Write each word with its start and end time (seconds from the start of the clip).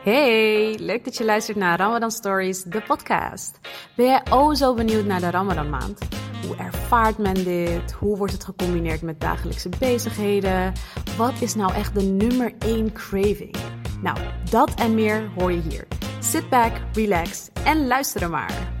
Hey, 0.00 0.78
leuk 0.78 1.04
dat 1.04 1.16
je 1.16 1.24
luistert 1.24 1.56
naar 1.56 1.78
Ramadan 1.78 2.10
Stories, 2.10 2.62
de 2.62 2.82
podcast. 2.82 3.58
Ben 3.96 4.06
jij 4.06 4.22
oh 4.30 4.54
zo 4.54 4.74
benieuwd 4.74 5.04
naar 5.04 5.20
de 5.20 5.30
Ramadan 5.30 5.70
maand? 5.70 5.98
Hoe 6.46 6.56
ervaart 6.56 7.18
men 7.18 7.34
dit? 7.34 7.92
Hoe 7.92 8.16
wordt 8.16 8.32
het 8.32 8.44
gecombineerd 8.44 9.02
met 9.02 9.20
dagelijkse 9.20 9.68
bezigheden? 9.78 10.72
Wat 11.16 11.40
is 11.40 11.54
nou 11.54 11.74
echt 11.74 11.94
de 11.94 12.02
nummer 12.02 12.52
1 12.58 12.92
craving? 12.92 13.56
Nou, 14.02 14.18
dat 14.50 14.74
en 14.74 14.94
meer 14.94 15.30
hoor 15.38 15.52
je 15.52 15.60
hier. 15.60 15.86
Sit 16.20 16.48
back, 16.48 16.72
relax 16.92 17.48
en 17.64 17.86
luister 17.86 18.22
er 18.22 18.30
maar. 18.30 18.72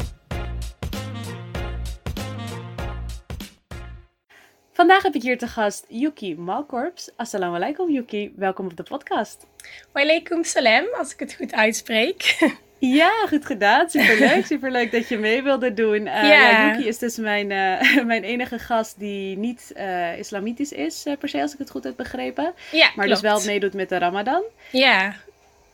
Vandaag 4.72 5.02
heb 5.02 5.14
ik 5.14 5.22
hier 5.22 5.38
te 5.38 5.46
gast 5.46 5.84
Yuki 5.88 6.36
Malkorps. 6.36 7.10
Assalamu 7.16 7.54
alaikum 7.54 7.90
Yuki, 7.90 8.32
welkom 8.36 8.66
op 8.66 8.76
de 8.76 8.82
podcast. 8.82 9.49
Walaikum 9.92 10.44
salam, 10.44 10.84
als 10.98 11.12
ik 11.12 11.18
het 11.18 11.34
goed 11.34 11.52
uitspreek. 11.52 12.36
Ja, 12.80 13.26
goed 13.28 13.46
gedaan. 13.46 13.90
Superleuk. 13.90 14.46
Superleuk 14.46 14.92
dat 14.92 15.08
je 15.08 15.18
mee 15.18 15.42
wilde 15.42 15.74
doen. 15.74 16.06
Uh, 16.06 16.28
ja. 16.28 16.66
Yuki 16.66 16.88
is 16.88 16.98
dus 16.98 17.16
mijn, 17.16 17.50
uh, 17.50 18.04
mijn 18.12 18.22
enige 18.22 18.58
gast 18.58 18.98
die 18.98 19.36
niet 19.36 19.72
uh, 19.76 20.18
islamitisch 20.18 20.72
is, 20.72 21.06
per 21.18 21.28
se, 21.28 21.40
als 21.40 21.52
ik 21.52 21.58
het 21.58 21.70
goed 21.70 21.84
heb 21.84 21.96
begrepen. 21.96 22.54
Ja, 22.70 22.90
maar 22.96 23.06
klopt. 23.06 23.22
dus 23.22 23.30
wel 23.30 23.44
meedoet 23.44 23.74
met 23.74 23.88
de 23.88 23.98
Ramadan. 23.98 24.42
Ja. 24.70 25.14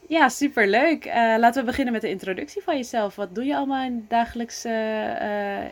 Ja, 0.08 0.28
superleuk. 0.28 1.04
laten 1.14 1.60
we 1.60 1.66
beginnen 1.66 1.92
met 1.92 2.02
de 2.02 2.08
introductie 2.08 2.62
van 2.62 2.76
jezelf. 2.76 3.16
Wat 3.16 3.34
doe 3.34 3.44
je 3.44 3.56
allemaal 3.56 3.84
in 3.84 4.04
dagelijks, 4.08 4.64
in 4.64 4.70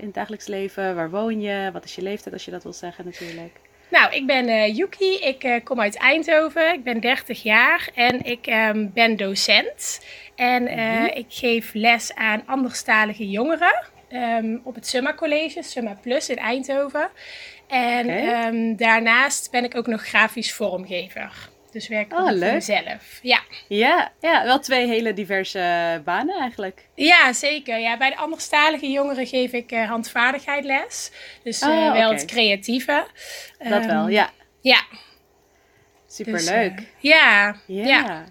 het 0.05 0.15
dagelijks 0.15 0.47
leven? 0.47 0.95
Waar 0.95 1.11
woon 1.11 1.41
je? 1.41 1.71
Wat 1.73 1.85
is 1.85 1.95
je 1.95 2.03
leeftijd, 2.03 2.35
als 2.35 2.45
je 2.45 2.51
dat 2.51 2.63
wil 2.63 2.73
zeggen 2.73 3.05
natuurlijk? 3.05 3.61
Nou, 3.95 4.13
ik 4.13 4.27
ben 4.27 4.49
uh, 4.49 4.77
Yuki. 4.77 5.15
Ik 5.15 5.45
uh, 5.45 5.55
kom 5.65 5.81
uit 5.81 5.97
Eindhoven. 5.97 6.73
Ik 6.73 6.85
ben 6.85 7.01
30 7.01 7.43
jaar 7.43 7.89
en 7.95 8.25
ik 8.25 8.47
um, 8.47 8.91
ben 8.93 9.17
docent. 9.17 10.07
En 10.35 10.63
uh, 10.63 10.75
mm-hmm. 10.75 11.07
ik 11.07 11.27
geef 11.29 11.71
les 11.75 12.15
aan 12.15 12.43
anderstalige 12.47 13.31
jongeren 13.31 13.85
um, 14.13 14.61
op 14.65 14.75
het 14.75 14.87
Summa 14.87 15.15
College, 15.15 15.63
Summa 15.63 15.99
Plus 16.03 16.29
in 16.29 16.37
Eindhoven. 16.37 17.09
En 17.69 18.05
okay. 18.05 18.47
um, 18.47 18.77
daarnaast 18.77 19.51
ben 19.51 19.65
ik 19.65 19.77
ook 19.77 19.87
nog 19.87 20.03
grafisch 20.03 20.53
vormgever. 20.53 21.49
Dus 21.75 21.89
werk 21.89 22.13
ik 22.13 22.19
oh, 22.19 22.29
voor 22.29 22.37
mezelf. 22.37 23.19
Ja. 23.23 23.43
ja. 23.69 24.13
Ja, 24.21 24.45
wel 24.45 24.59
twee 24.59 24.87
hele 24.87 25.13
diverse 25.13 26.01
banen 26.05 26.41
eigenlijk. 26.41 26.89
Ja, 26.95 27.33
zeker. 27.33 27.79
Ja, 27.79 27.97
bij 27.97 28.11
de 28.11 28.17
anderstalige 28.17 28.91
jongeren 28.91 29.27
geef 29.27 29.53
ik 29.53 29.73
uh, 29.73 29.89
handvaardigheid 29.89 30.65
les. 30.65 31.11
Dus 31.43 31.63
uh, 31.63 31.69
oh, 31.69 31.75
wel 31.77 31.91
okay. 31.91 32.11
het 32.11 32.25
creatieve. 32.25 33.07
Dat 33.59 33.83
um, 33.83 33.87
wel, 33.87 34.09
ja. 34.09 34.31
Ja. 34.61 34.83
Superleuk. 36.07 36.77
Dus, 36.77 36.85
uh, 36.85 37.01
ja. 37.01 37.57
ja. 37.67 37.87
ja. 37.87 38.25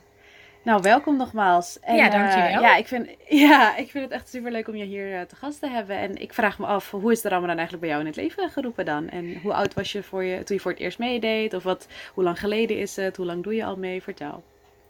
Nou, 0.64 0.82
welkom 0.82 1.18
nogmaals. 1.18 1.80
En, 1.80 1.96
ja, 1.96 2.10
dankjewel. 2.10 2.46
Uh, 2.46 2.62
ja, 2.62 2.76
ik 2.76 2.88
vind, 2.88 3.10
ja, 3.48 3.76
ik 3.76 3.92
vind 3.92 4.04
het 4.04 4.14
echt 4.14 4.30
superleuk 4.30 4.68
om 4.68 4.76
je 4.76 4.86
hier 4.86 5.12
uh, 5.12 5.22
te 5.22 5.36
gast 5.36 5.60
te 5.60 5.68
hebben. 5.68 5.98
En 5.98 6.22
ik 6.22 6.34
vraag 6.34 6.60
me 6.60 6.66
af, 6.66 6.92
hoe 6.92 7.12
is 7.12 7.22
de 7.22 7.30
Ramadan 7.30 7.58
eigenlijk 7.58 7.80
bij 7.80 7.90
jou 7.90 8.02
in 8.02 8.08
het 8.08 8.16
leven 8.16 8.50
geroepen 8.50 8.86
dan? 8.86 9.10
En 9.10 9.40
hoe 9.42 9.54
oud 9.54 9.74
was 9.74 9.92
je, 9.92 10.04
voor 10.04 10.24
je 10.24 10.44
toen 10.44 10.56
je 10.56 10.62
voor 10.62 10.72
het 10.72 10.80
eerst 10.80 11.00
meedeed? 11.00 11.54
Of 11.54 11.64
wat, 11.64 11.88
hoe 12.14 12.24
lang 12.24 12.40
geleden 12.40 12.80
is 12.80 12.96
het? 12.96 13.18
Hoe 13.18 13.26
lang 13.26 13.44
doe 13.44 13.56
je 13.56 13.66
al 13.66 13.78
mee? 13.78 14.04
Vertel. 14.04 14.44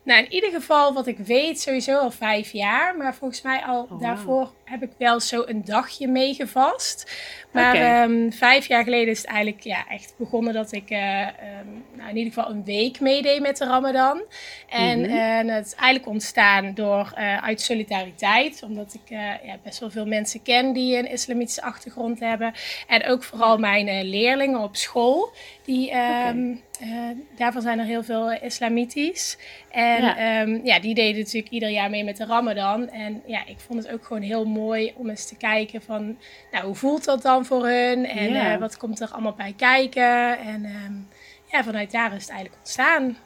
Nou, 0.04 0.24
in 0.24 0.32
ieder 0.32 0.52
geval, 0.52 0.94
wat 0.94 1.08
ik 1.08 1.18
weet, 1.18 1.62
sowieso 1.62 1.98
al 1.98 2.12
vijf 2.12 2.52
jaar. 2.52 2.98
Maar 2.98 3.16
volgens 3.16 3.42
mij 3.42 3.62
al 3.62 3.88
oh, 3.92 4.02
daarvoor 4.02 4.40
wow. 4.40 4.54
heb 4.64 4.84
ik 4.84 4.92
wel 4.98 5.20
zo 5.20 5.44
een 5.46 5.66
dagje 5.66 6.08
meegevast. 6.08 7.12
Maar 7.52 7.76
okay. 7.76 8.04
um, 8.04 8.32
vijf 8.34 8.68
jaar 8.68 8.84
geleden 8.84 9.08
is 9.08 9.18
het 9.18 9.28
eigenlijk 9.28 9.64
ja, 9.64 9.88
echt 9.90 10.14
begonnen 10.18 10.54
dat 10.54 10.72
ik 10.72 10.90
uh, 10.90 11.20
um, 11.20 11.84
nou, 11.94 12.10
in 12.10 12.18
ieder 12.18 12.34
geval 12.34 12.52
een 12.52 12.64
week 12.64 13.00
meedeed 13.00 13.42
met 13.42 13.58
de 13.58 13.66
Ramadan. 13.66 14.22
En 14.70 15.00
mm 15.00 15.06
-hmm. 15.06 15.48
uh, 15.48 15.56
het 15.56 15.66
is 15.66 15.76
eigenlijk 15.76 16.08
ontstaan 16.08 16.74
door, 16.74 17.14
uh, 17.18 17.44
uit 17.44 17.62
solidariteit. 17.62 18.64
Omdat 18.64 18.94
ik 18.94 19.10
ja, 19.10 19.58
best 19.64 19.80
wel 19.80 19.92
veel 19.92 20.06
mensen 20.06 20.42
ken 20.42 20.74
die 20.74 20.98
een 20.98 21.12
islamitische 21.12 21.62
achtergrond 21.62 22.20
hebben. 22.20 22.54
En 22.88 23.06
ook 23.06 23.24
vooral 23.24 23.58
mijn 23.58 24.04
leerlingen 24.04 24.60
op 24.60 24.76
school. 24.76 25.34
Die, 25.66 25.92
um, 25.92 25.98
okay. 25.98 26.62
Uh, 26.82 27.10
daarvan 27.36 27.62
zijn 27.62 27.80
er 27.80 27.86
heel 27.86 28.04
veel 28.04 28.32
islamitisch. 28.32 29.38
En 29.70 30.02
ja. 30.02 30.42
Um, 30.42 30.66
ja. 30.66 30.80
die 30.80 30.96
deden 30.96 31.22
natuurlijk 31.22 31.54
ieder 31.54 31.70
jaar 31.70 31.90
mee 31.90 32.04
met 32.04 32.18
de 32.18 32.26
Ramadan. 32.26 32.90
En 32.90 33.22
ja, 33.26 33.46
ik 33.46 33.60
vond 33.60 33.84
het 33.84 33.94
ook 33.94 34.06
gewoon 34.06 34.22
heel 34.22 34.46
mooi 34.46 34.94
om 34.96 35.10
eens 35.10 35.28
te 35.28 35.38
kijken 35.38 35.82
van, 35.82 36.18
nou, 36.52 36.66
hoe 36.66 36.76
voelt 36.76 37.06
dat 37.06 37.22
dan 37.22 37.46
voor 37.46 37.68
hun? 37.68 38.06
En 38.06 38.34
ja. 38.34 38.54
uh, 38.54 38.60
wat 38.60 38.78
komt 38.78 39.00
er 39.00 39.12
allemaal 39.12 39.34
bij 39.34 39.54
kijken? 39.58 40.40
En 40.40 40.66
um, 40.66 41.08
ja, 41.52 41.64
vanuit 41.64 41.92
daar 41.92 42.14
is 42.14 42.22
het 42.22 42.32
eigenlijk 42.32 42.60
ontstaan. 42.60 43.18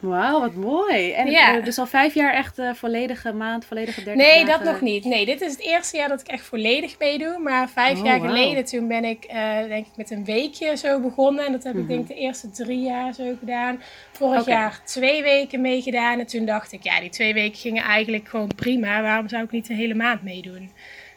Wauw, 0.00 0.40
wat 0.40 0.54
mooi. 0.54 1.12
En 1.12 1.30
ja. 1.30 1.60
dus 1.60 1.78
al 1.78 1.86
vijf 1.86 2.14
jaar 2.14 2.34
echt 2.34 2.58
uh, 2.58 2.72
volledige 2.74 3.32
maand, 3.32 3.64
volledige 3.64 4.02
dertig 4.04 4.24
Nee, 4.26 4.44
dagen. 4.44 4.64
dat 4.64 4.72
nog 4.72 4.80
niet. 4.80 5.04
Nee, 5.04 5.24
dit 5.26 5.40
is 5.40 5.50
het 5.52 5.60
eerste 5.60 5.96
jaar 5.96 6.08
dat 6.08 6.20
ik 6.20 6.26
echt 6.26 6.44
volledig 6.44 6.98
meedoe. 6.98 7.38
Maar 7.38 7.68
vijf 7.68 7.98
Oh, 7.98 8.04
jaar 8.04 8.20
geleden, 8.20 8.64
toen 8.64 8.88
ben 8.88 9.04
ik 9.04 9.26
uh, 9.32 9.58
denk 9.68 9.86
ik 9.86 9.96
met 9.96 10.10
een 10.10 10.24
weekje 10.24 10.76
zo 10.76 11.00
begonnen. 11.00 11.46
En 11.46 11.52
dat 11.52 11.62
heb 11.64 11.72
Mhm. 11.72 11.82
ik 11.82 11.88
denk 11.88 12.00
ik 12.00 12.08
de 12.08 12.14
eerste 12.14 12.50
drie 12.50 12.80
jaar 12.80 13.12
zo 13.14 13.34
gedaan. 13.38 13.82
Vorig 14.12 14.46
jaar 14.46 14.80
twee 14.84 15.22
weken 15.22 15.60
meegedaan. 15.60 16.18
En 16.18 16.26
toen 16.26 16.44
dacht 16.44 16.72
ik, 16.72 16.82
ja, 16.82 17.00
die 17.00 17.10
twee 17.10 17.34
weken 17.34 17.58
gingen 17.58 17.82
eigenlijk 17.84 18.28
gewoon 18.28 18.50
prima. 18.56 19.02
Waarom 19.02 19.28
zou 19.28 19.44
ik 19.44 19.50
niet 19.50 19.66
de 19.66 19.74
hele 19.74 19.94
maand 19.94 20.22
meedoen? 20.22 20.70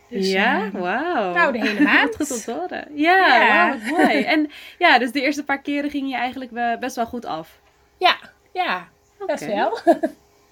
Dus, 0.10 0.32
ja, 0.32 0.64
eh, 0.74 0.82
wauw. 0.82 1.34
nou, 1.34 1.52
de 1.52 1.60
hele 1.68 1.82
maand. 1.82 2.16
Goed 2.18 2.32
om 2.32 2.38
te 2.40 2.52
horen. 2.52 2.88
Ja, 2.96 3.70
wat 3.82 3.98
mooi. 3.98 4.22
En 4.24 4.50
ja, 4.78 5.00
dus 5.00 5.12
de 5.12 5.22
eerste 5.22 5.44
paar 5.44 5.62
keren 5.62 5.90
ging 5.90 6.10
je 6.10 6.16
eigenlijk 6.16 6.52
be- 6.52 6.78
best 6.80 6.96
wel 6.96 7.06
goed 7.06 7.26
af. 7.26 7.60
Ja, 7.98 8.16
ja, 8.54 8.88
best 9.26 9.44
Oké. 9.44 9.54
wel. 9.56 9.78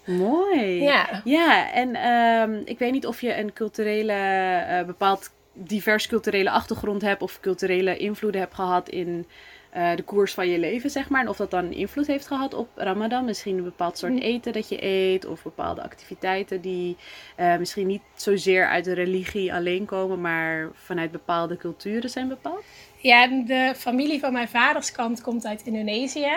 Mooi. 0.17 0.81
Ja. 0.81 1.21
Ja, 1.23 1.71
en 1.71 1.95
ehm, 1.95 2.61
ik 2.65 2.79
weet 2.79 2.91
niet 2.91 3.05
of 3.07 3.21
je 3.21 3.37
een 3.37 3.53
culturele, 3.53 4.13
eh, 4.13 4.85
bepaald 4.85 5.31
divers 5.53 6.07
culturele 6.07 6.49
achtergrond 6.49 7.01
hebt 7.01 7.21
of 7.21 7.39
culturele 7.39 7.97
invloeden 7.97 8.41
hebt 8.41 8.55
gehad 8.55 8.89
in 8.89 9.27
eh, 9.69 9.95
de 9.95 10.03
koers 10.03 10.33
van 10.33 10.49
je 10.49 10.59
leven, 10.59 10.89
zeg 10.89 11.09
maar. 11.09 11.21
En 11.21 11.27
of 11.29 11.37
dat 11.37 11.51
dan 11.51 11.71
invloed 11.71 12.07
heeft 12.07 12.27
gehad 12.27 12.53
op 12.53 12.67
Ramadan. 12.75 13.25
Misschien 13.25 13.57
een 13.57 13.63
bepaald 13.63 13.97
soort 13.97 14.11
Hm. 14.11 14.19
eten 14.19 14.53
dat 14.53 14.69
je 14.69 14.83
eet 14.85 15.25
of 15.25 15.43
bepaalde 15.43 15.83
activiteiten 15.83 16.61
die 16.61 16.97
eh, 17.35 17.57
misschien 17.57 17.87
niet 17.87 18.01
zozeer 18.15 18.67
uit 18.67 18.83
de 18.85 18.93
religie 18.93 19.53
alleen 19.53 19.85
komen, 19.85 20.21
maar 20.21 20.69
vanuit 20.73 21.11
bepaalde 21.11 21.57
culturen 21.57 22.09
zijn 22.09 22.27
bepaald. 22.27 22.63
Ja, 22.97 23.27
de 23.27 23.73
familie 23.77 24.19
van 24.19 24.33
mijn 24.33 24.49
vaderskant 24.49 25.21
komt 25.21 25.45
uit 25.45 25.61
Indonesië. 25.65 26.31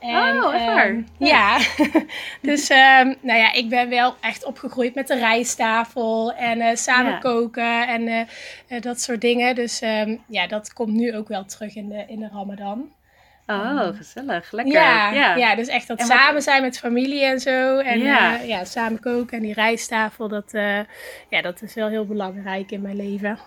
En, 0.00 0.44
Oh, 0.44 0.54
echt 0.54 0.64
waar? 0.64 0.86
ehm, 0.86 1.02
ja, 1.18 1.58
dus 2.42 2.68
ehm, 2.68 3.14
nou 3.20 3.38
ja, 3.38 3.52
ik 3.52 3.68
ben 3.68 3.88
wel 3.88 4.14
echt 4.20 4.44
opgegroeid 4.44 4.94
met 4.94 5.06
de 5.06 5.18
rijsttafel 5.18 6.32
en 6.34 6.60
eh, 6.60 6.76
samen 6.76 7.12
Ja. 7.12 7.18
koken 7.18 7.88
en 7.88 8.08
eh, 8.08 8.20
eh, 8.68 8.82
dat 8.82 9.00
soort 9.00 9.20
dingen. 9.20 9.54
Dus 9.54 9.80
ehm, 9.80 10.16
ja, 10.28 10.46
dat 10.46 10.72
komt 10.72 10.92
nu 10.92 11.16
ook 11.16 11.28
wel 11.28 11.44
terug 11.44 11.74
in 11.76 11.88
de, 11.88 12.04
in 12.08 12.20
de 12.20 12.28
Ramadan. 12.32 12.94
Oh, 13.46 13.86
gezellig. 13.96 14.52
Lekker. 14.52 14.74
Ja, 14.74 15.34
ja. 15.36 15.54
dus 15.54 15.68
echt 15.68 15.88
dat 15.88 15.98
wat- 15.98 16.06
samen 16.06 16.42
zijn 16.42 16.62
met 16.62 16.78
familie 16.78 17.24
en 17.24 17.40
zo. 17.40 17.78
En 17.78 17.98
Ja. 17.98 18.32
ja, 18.34 18.40
ja 18.40 18.64
samen 18.64 19.00
koken 19.00 19.36
en 19.36 19.42
die 19.42 19.54
rijsttafel, 19.54 20.28
dat, 20.28 20.50
ja, 21.30 21.42
dat 21.42 21.62
is 21.62 21.74
wel 21.74 21.88
heel 21.88 22.06
belangrijk 22.06 22.70
in 22.70 22.80
mijn 22.82 22.96
leven. 22.96 23.38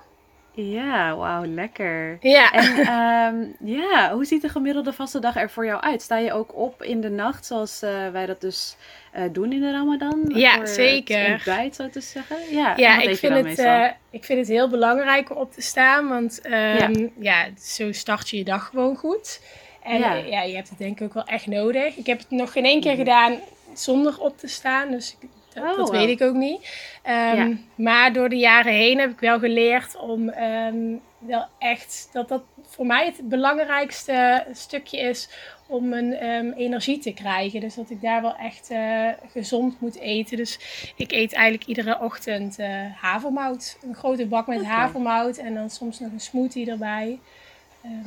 Ja, 0.54 1.16
wauw, 1.16 1.46
lekker. 1.46 2.18
Ja. 2.22 2.52
En 2.52 2.78
ehm, 2.78 3.46
ja, 3.80 4.14
hoe 4.14 4.26
ziet 4.26 4.42
de 4.42 4.50
gemiddelde 4.50 4.94
vaste 4.94 5.20
dag 5.20 5.36
er 5.36 5.50
voor 5.50 5.66
jou 5.66 5.82
uit? 5.82 6.02
Sta 6.02 6.18
je 6.18 6.34
ook 6.34 6.56
op 6.56 6.84
in 6.84 7.02
de 7.02 7.10
nacht, 7.10 7.46
zoals 7.46 7.82
eh, 7.82 8.10
wij 8.12 8.26
dat 8.26 8.42
dus 8.42 8.76
eh, 9.12 9.24
doen 9.32 9.52
in 9.54 9.62
de 9.62 9.72
Ramadan? 9.72 10.32
Ja, 10.34 10.56
voor 10.56 10.68
zeker. 10.68 11.20
Het 11.20 11.32
ontbijt, 11.36 11.76
zo 11.76 11.90
te 11.90 12.02
zeggen. 12.02 12.38
Ja, 12.52 12.74
Ja, 12.78 13.02
ik 13.02 13.18
vind, 13.18 13.34
het, 13.48 13.60
eh, 13.60 13.86
ik 14.10 14.24
vind 14.26 14.40
het 14.40 14.48
heel 14.48 14.70
belangrijk 14.70 15.30
om 15.30 15.38
op 15.38 15.54
te 15.54 15.62
staan, 15.62 16.08
want 16.08 16.42
ehm, 16.42 17.08
ja. 17.20 17.46
zo 17.62 17.92
start 17.92 18.30
je 18.30 18.38
je 18.38 18.44
dag 18.44 18.66
gewoon 18.68 18.96
goed. 18.96 19.42
En 19.84 20.00
Ja. 20.00 20.42
je 20.42 20.56
hebt 20.56 20.70
het 20.70 20.78
denk 20.78 21.00
ik 21.00 21.06
ook 21.06 21.14
wel 21.14 21.26
echt 21.26 21.48
nodig. 21.48 21.96
Ik 21.96 22.06
heb 22.06 22.18
het 22.18 22.30
nog 22.30 22.52
geen 22.52 22.66
één 22.66 22.82
keer 22.82 22.92
Mhm. 22.92 23.00
gedaan 23.00 23.40
zonder 23.74 24.20
op 24.20 24.38
te 24.38 24.48
staan, 24.48 24.92
dus 24.92 25.18
ik- 25.20 25.30
dat, 25.54 25.64
Oh, 25.64 25.78
dat 25.78 25.90
weet 25.90 26.10
ik 26.10 26.22
ook 26.22 26.36
niet. 26.36 26.70
Ehm, 27.04 27.36
Ja. 27.50 27.50
Maar 27.76 28.14
door 28.14 28.30
de 28.30 28.36
jaren 28.38 28.74
heen 28.74 29.00
heb 29.00 29.12
ik 29.12 29.20
wel 29.20 29.40
geleerd 29.40 29.96
om 29.98 30.30
ehm, 30.30 30.78
wel 31.18 31.46
echt, 31.58 32.10
dat 32.12 32.28
dat 32.28 32.42
voor 32.68 32.86
mij 32.86 33.06
het 33.06 33.30
belangrijkste 33.30 34.46
stukje 34.54 35.00
is 35.00 35.30
om 35.68 35.90
mijn 35.90 36.14
ehm, 36.14 36.52
energie 36.52 37.00
te 37.00 37.14
krijgen. 37.14 37.60
Dus 37.60 37.76
dat 37.76 37.90
ik 37.90 38.02
daar 38.02 38.22
wel 38.22 38.36
echt 38.36 38.70
eh, 38.70 39.08
gezond 39.32 39.82
moet 39.82 40.00
eten. 40.00 40.38
Dus 40.38 40.60
ik 40.96 41.12
eet 41.12 41.34
eigenlijk 41.34 41.68
iedere 41.70 42.00
ochtend 42.00 42.60
eh, 42.60 42.70
havermout. 43.02 43.78
Een 43.82 43.96
grote 43.96 44.26
bak 44.26 44.48
met 44.48 44.66
havermout 44.66 45.38
en 45.38 45.54
dan 45.54 45.70
soms 45.70 46.00
nog 46.00 46.12
een 46.12 46.20
smoothie 46.20 46.72
erbij. 46.72 47.20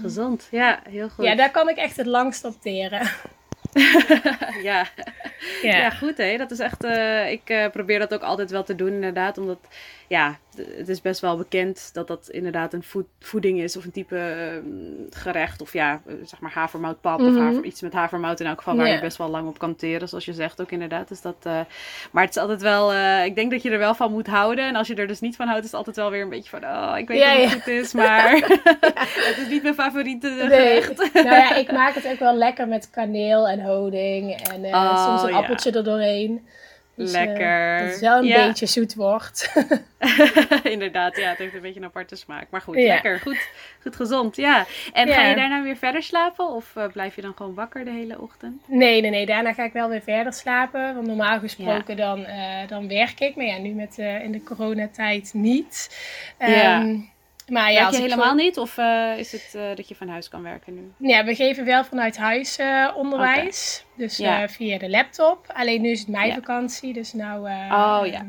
Gezond, 0.00 0.48
ja, 0.50 0.80
heel 0.90 1.08
goed. 1.08 1.24
ja, 1.24 1.34
daar 1.34 1.50
kan 1.50 1.68
ik 1.68 1.76
echt 1.76 1.96
het 1.96 2.06
langst 2.06 2.44
op 2.44 2.54
teren. 2.60 3.10
ja. 4.62 4.86
Ja. 5.62 5.90
Goed 5.90 6.16
hè. 6.16 6.36
Dat 6.36 6.50
is 6.50 6.58
echt, 6.58 6.84
eh, 6.84 7.30
ik 7.30 7.48
eh, 7.48 7.70
probeer 7.70 7.98
dat 7.98 8.14
ook 8.14 8.22
altijd 8.22 8.50
wel 8.50 8.64
te 8.64 8.74
doen 8.74 8.92
inderdaad. 8.92 9.38
Omdat, 9.38 9.58
ja, 10.08 10.38
het 10.56 10.88
is 10.88 11.00
best 11.00 11.20
wel 11.20 11.36
bekend 11.36 11.90
dat 11.92 12.08
dat 12.08 12.28
inderdaad 12.28 12.72
een 12.72 12.84
voeding 13.18 13.60
is 13.60 13.76
of 13.76 13.84
een 13.84 13.90
type 13.90 14.16
ehm, 14.16 15.20
gerecht. 15.22 15.60
Of 15.60 15.72
ja, 15.72 16.00
eh, 16.06 16.14
zeg 16.24 16.40
maar 16.40 16.52
havermoutpap 16.52 17.20
of 17.20 17.30
mhm. 17.30 17.40
haver, 17.40 17.64
iets 17.64 17.80
met 17.80 17.92
havermout 17.92 18.40
in 18.40 18.46
elk 18.46 18.58
geval 18.58 18.76
waar 18.76 18.88
je 18.88 19.00
best 19.00 19.16
wel 19.16 19.28
lang 19.28 19.48
op 19.48 19.58
kan 19.58 19.76
teren, 19.76 20.08
zoals 20.08 20.24
je 20.24 20.32
zegt 20.32 20.60
ook 20.60 20.70
inderdaad. 20.70 21.08
Dus 21.08 21.20
dat, 21.20 21.36
uh, 21.46 21.60
maar 22.10 22.24
het 22.24 22.36
is 22.36 22.42
altijd 22.42 22.62
wel, 22.62 22.92
uh, 22.92 23.24
ik 23.24 23.34
denk 23.34 23.50
dat 23.50 23.62
je 23.62 23.70
er 23.70 23.78
wel 23.78 23.94
van 23.94 24.12
moet 24.12 24.26
houden. 24.26 24.64
En 24.64 24.76
als 24.76 24.86
je 24.86 24.94
er 24.94 25.06
dus 25.06 25.20
niet 25.20 25.36
van 25.36 25.46
houdt, 25.46 25.64
is 25.64 25.70
het 25.70 25.78
altijd 25.78 25.96
wel 25.96 26.10
weer 26.10 26.22
een 26.22 26.28
beetje 26.28 26.50
van, 26.50 26.64
oh, 26.64 26.94
ik 26.96 27.08
weet 27.08 27.18
ja, 27.18 27.38
dat 27.38 27.50
het 27.50 27.66
is, 27.66 27.92
maar 27.92 28.30
het 29.28 29.38
is 29.38 29.48
niet 29.48 29.62
mijn 29.62 29.74
favoriete 29.74 30.28
nee. 30.28 30.82
gerecht. 30.82 31.14
nou 31.14 31.26
ja, 31.26 31.54
ik 31.54 31.72
maak 31.72 31.94
het 31.94 32.06
ook 32.06 32.18
wel 32.18 32.34
lekker 32.34 32.68
met 32.68 32.90
kaneel 32.90 33.48
en 33.48 33.60
honing 33.60 34.40
en 34.52 34.64
oh, 34.64 35.04
soms 35.04 35.22
een 35.22 35.36
appeltje 35.36 35.70
er 35.70 35.84
doorheen. 35.84 36.46
Dus, 36.94 37.12
eh, 37.12 37.24
Lekker. 37.24 37.78
dat 37.78 37.90
het 37.90 38.00
wel 38.00 38.22
een 38.22 38.46
beetje 38.46 38.66
zoet 38.66 38.94
wordt. 38.94 39.52
Inderdaad, 40.62 41.16
ja, 41.16 41.28
het 41.28 41.38
heeft 41.38 41.54
een 41.54 41.60
beetje 41.60 41.80
een 41.80 41.86
aparte 41.86 42.16
smaak. 42.16 42.46
Maar 42.50 42.60
goed, 42.60 42.74
lekker. 42.74 43.20
Goed, 43.20 43.48
goed 43.82 43.96
gezond, 43.96 44.36
ja. 44.36 44.66
En 44.92 45.08
ga 45.08 45.26
je 45.26 45.36
daarna 45.36 45.62
weer 45.62 45.76
verder 45.76 46.02
slapen? 46.02 46.48
Of 46.48 46.74
uh, 46.76 46.86
blijf 46.86 47.14
je 47.14 47.22
dan 47.22 47.34
gewoon 47.36 47.54
wakker 47.54 47.84
de 47.84 47.90
hele 47.90 48.20
ochtend? 48.20 48.62
Nee, 48.66 49.00
nee, 49.00 49.10
nee. 49.10 49.26
Daarna 49.26 49.52
ga 49.52 49.64
ik 49.64 49.72
wel 49.72 49.88
weer 49.88 50.02
verder 50.02 50.32
slapen. 50.32 50.94
Want 50.94 51.06
normaal 51.06 51.38
gesproken 51.38 51.96
dan, 51.96 52.20
uh, 52.20 52.68
dan 52.68 52.88
werk 52.88 53.20
ik. 53.20 53.36
Maar 53.36 53.46
ja, 53.46 53.58
nu 53.58 53.70
met, 53.70 53.98
in 53.98 54.32
de 54.32 54.42
coronatijd 54.42 55.30
niet. 55.34 55.98
Um, 56.38 57.10
maar 57.48 57.72
ja, 57.72 57.80
Werk 57.80 57.94
je 57.94 58.00
helemaal 58.00 58.34
niet? 58.34 58.58
Of 58.58 58.76
uh, 58.76 59.18
is 59.18 59.32
het 59.32 59.52
uh, 59.56 59.62
dat 59.74 59.88
je 59.88 59.94
van 59.94 60.08
huis 60.08 60.28
kan 60.28 60.42
werken 60.42 60.74
nu? 60.74 61.08
Ja, 61.08 61.24
we 61.24 61.34
geven 61.34 61.64
wel 61.64 61.84
vanuit 61.84 62.16
huis 62.16 62.58
uh, 62.58 62.90
onderwijs. 62.96 63.84
Okay. 63.84 64.06
Dus 64.06 64.16
ja. 64.16 64.48
via 64.48 64.78
de 64.78 64.90
laptop. 64.90 65.46
Alleen 65.52 65.80
nu 65.80 65.90
is 65.90 65.98
het 65.98 66.08
meivakantie. 66.08 66.88
Ja. 66.88 66.94
Dus 66.94 67.12
nou... 67.12 67.38
oh 67.70 68.06
ja. 68.06 68.26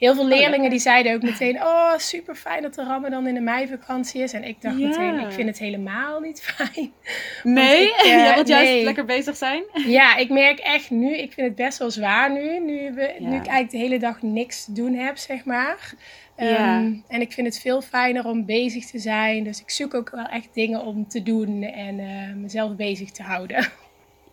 Heel 0.00 0.14
veel 0.14 0.22
oh, 0.22 0.28
leerlingen 0.28 0.70
die 0.70 0.78
zeiden 0.78 1.14
ook 1.14 1.22
meteen... 1.22 1.56
Oh, 1.56 1.96
super 1.96 2.34
fijn 2.34 2.62
dat 2.62 2.74
de 2.74 2.84
Ramadan 2.84 3.26
in 3.26 3.34
de 3.34 3.40
meivakantie 3.40 4.22
is. 4.22 4.32
En 4.32 4.44
ik 4.44 4.60
dacht 4.60 4.76
meteen, 4.76 5.18
ik 5.18 5.32
vind 5.32 5.48
het 5.48 5.58
helemaal 5.58 6.20
niet 6.20 6.42
fijn. 6.54 6.92
Nee? 7.42 7.88
Want 7.88 8.00
ik, 8.00 8.06
ja, 8.10 8.34
want 8.34 8.48
juist 8.48 8.82
lekker 8.82 9.04
bezig 9.04 9.36
zijn? 9.36 9.62
Ja, 9.86 10.16
ik 10.16 10.28
merk 10.28 10.58
echt 10.58 10.90
nu... 10.90 11.16
Ik 11.16 11.32
vind 11.32 11.46
het 11.46 11.56
best 11.56 11.78
wel 11.78 11.90
zwaar 11.90 12.32
nu. 12.32 12.58
Nu, 12.58 12.92
we, 12.94 13.14
nu 13.18 13.26
ik 13.26 13.46
eigenlijk 13.46 13.70
de 13.70 13.78
hele 13.78 13.98
dag 13.98 14.22
niks 14.22 14.64
te 14.64 14.72
doen 14.72 14.94
heb, 14.94 15.16
zeg 15.16 15.44
maar. 15.44 15.94
Ja. 16.36 16.78
Ehm, 16.78 16.94
en 17.08 17.20
ik 17.20 17.32
vind 17.32 17.46
het 17.46 17.60
veel 17.60 17.82
fijner 17.82 18.24
om 18.24 18.44
bezig 18.44 18.86
te 18.86 18.98
zijn. 18.98 19.44
Dus 19.44 19.60
ik 19.60 19.70
zoek 19.70 19.94
ook 19.94 20.10
wel 20.10 20.26
echt 20.26 20.48
dingen 20.54 20.84
om 20.84 21.08
te 21.08 21.22
doen 21.22 21.62
en 21.62 21.98
uh, 21.98 22.34
mezelf 22.34 22.76
bezig 22.76 23.10
te 23.10 23.22
houden. 23.22 23.68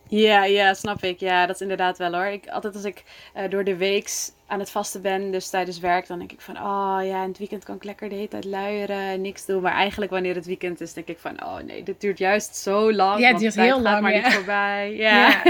Ja, 0.08 0.44
ja, 0.44 0.74
snap 0.74 1.02
ik. 1.02 1.20
Ja, 1.20 1.46
dat 1.46 1.54
is 1.54 1.60
inderdaad 1.60 1.98
wel 1.98 2.14
hoor. 2.14 2.26
Ik, 2.26 2.48
altijd 2.48 2.74
als 2.74 2.84
ik 2.84 3.04
uh, 3.36 3.42
door 3.50 3.64
de 3.64 3.76
weeks 3.76 4.32
aan 4.46 4.58
het 4.58 4.70
vasten 4.70 5.02
ben, 5.02 5.30
dus 5.30 5.48
tijdens 5.48 5.78
werk, 5.78 6.06
dan 6.06 6.18
denk 6.18 6.32
ik 6.32 6.40
van, 6.40 6.56
oh 6.56 6.98
ja, 7.02 7.22
in 7.22 7.28
het 7.28 7.38
weekend 7.38 7.64
kan 7.64 7.76
ik 7.76 7.84
lekker 7.84 8.08
de 8.08 8.14
hele 8.14 8.28
tijd 8.28 8.44
luieren, 8.44 9.20
niks 9.20 9.46
doen. 9.46 9.62
Maar 9.62 9.72
eigenlijk 9.72 10.10
wanneer 10.10 10.34
het 10.34 10.46
weekend 10.46 10.80
is, 10.80 10.92
denk 10.92 11.06
ik 11.08 11.18
van, 11.18 11.44
oh 11.44 11.56
nee, 11.56 11.82
dit 11.82 12.00
duurt 12.00 12.18
juist 12.18 12.56
zo 12.56 12.92
lang. 12.92 13.20
Ja, 13.20 13.28
het 13.28 13.38
duurt 13.38 13.54
heel 13.54 13.80
lang. 13.80 14.02
maar 14.02 14.14
niet 14.14 14.32
voorbij. 14.32 14.94
Ja, 15.08 15.42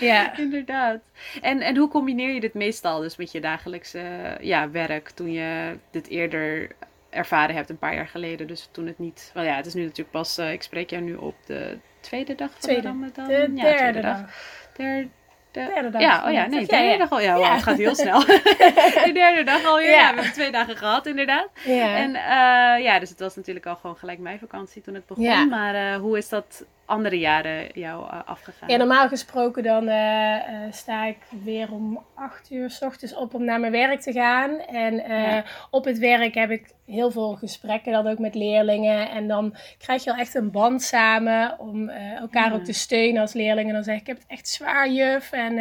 ja. 0.00 0.36
inderdaad. 0.38 1.00
En, 1.40 1.60
en 1.60 1.76
hoe 1.76 1.88
combineer 1.88 2.34
je 2.34 2.40
dit 2.40 2.54
meestal 2.54 3.00
dus 3.00 3.16
met 3.16 3.32
je 3.32 3.40
dagelijkse 3.40 4.36
ja, 4.40 4.70
werk, 4.70 5.10
toen 5.10 5.32
je 5.32 5.78
dit 5.90 6.06
eerder 6.06 6.70
ervaren 7.10 7.54
hebt, 7.54 7.70
een 7.70 7.78
paar 7.78 7.94
jaar 7.94 8.08
geleden. 8.08 8.46
Dus 8.46 8.68
toen 8.72 8.86
het 8.86 8.98
niet, 8.98 9.30
wel 9.34 9.44
ja, 9.44 9.56
het 9.56 9.66
is 9.66 9.74
nu 9.74 9.82
natuurlijk 9.82 10.10
pas, 10.10 10.38
uh, 10.38 10.52
ik 10.52 10.62
spreek 10.62 10.90
jou 10.90 11.02
nu 11.02 11.14
op 11.14 11.34
de 11.46 11.78
tweede 12.00 12.34
dag 12.34 12.50
van 12.50 12.60
tweede. 12.60 12.82
de 12.82 12.88
Ramadan. 12.88 13.26
De 13.26 13.50
ja, 13.54 13.62
derde 13.62 14.00
dag. 14.00 14.20
dag. 14.20 14.30
Derde, 14.76 15.08
de 15.50 15.70
derde 15.74 15.90
dag. 15.90 16.00
Ja, 16.00 16.26
oh 16.26 16.32
ja, 16.32 16.46
nee, 16.46 16.60
de 16.60 16.66
derde 16.66 16.98
dag 16.98 17.10
al. 17.10 17.20
Ja, 17.20 17.54
het 17.54 17.62
gaat 17.62 17.76
heel 17.76 17.94
snel. 18.04 18.20
de 19.06 19.10
derde 19.12 19.44
dag 19.44 19.64
alweer. 19.64 19.90
Ja. 19.90 20.08
we 20.08 20.14
hebben 20.14 20.32
twee 20.32 20.50
dagen 20.50 20.76
gehad, 20.76 21.06
inderdaad. 21.06 21.48
Ja. 21.64 21.96
En 21.96 22.10
uh, 22.10 22.84
ja, 22.84 22.98
dus 22.98 23.08
het 23.08 23.20
was 23.20 23.36
natuurlijk 23.36 23.66
al 23.66 23.76
gewoon 23.76 23.96
gelijk 23.96 24.18
mijn 24.18 24.38
vakantie 24.38 24.82
toen 24.82 24.94
het 24.94 25.06
begon. 25.06 25.48
Maar 25.48 25.74
uh, 25.74 26.00
hoe 26.00 26.18
is 26.18 26.28
dat 26.28 26.64
andere 26.88 27.18
jaren 27.18 27.66
jou 27.72 28.04
uh, 28.04 28.20
afgegaan? 28.24 28.68
Ja, 28.68 28.76
normaal 28.76 29.08
gesproken 29.08 29.62
dan 29.62 29.88
uh, 29.88 30.36
sta 30.70 31.04
ik 31.04 31.18
weer 31.44 31.72
om 31.72 32.04
acht 32.14 32.50
uur 32.50 32.70
s 32.70 32.82
ochtends 32.82 33.14
op 33.14 33.34
om 33.34 33.44
naar 33.44 33.60
mijn 33.60 33.72
werk 33.72 34.00
te 34.00 34.12
gaan. 34.12 34.58
En 34.60 34.94
ja. 34.94 35.44
op 35.70 35.84
het 35.84 35.98
werk 35.98 36.34
heb 36.34 36.50
ik 36.50 36.70
heel 36.86 37.10
veel 37.10 37.34
gesprekken 37.34 37.92
dan 37.92 38.06
ook 38.06 38.18
met 38.18 38.34
leerlingen. 38.34 39.10
En 39.10 39.28
dan 39.28 39.56
krijg 39.78 40.04
je 40.04 40.10
al 40.10 40.18
echt 40.18 40.34
een 40.34 40.50
band 40.50 40.82
samen 40.82 41.58
om 41.58 41.88
elkaar 41.88 42.54
ook 42.54 42.64
te 42.64 42.72
steunen 42.72 43.20
als 43.20 43.32
leerlingen. 43.32 43.74
Dan 43.74 43.84
zeg 43.84 43.94
ik, 43.94 44.00
ik 44.00 44.06
heb 44.06 44.16
het 44.16 44.26
echt 44.28 44.48
zwaar 44.48 44.90
juf. 44.90 45.32
En 45.32 45.58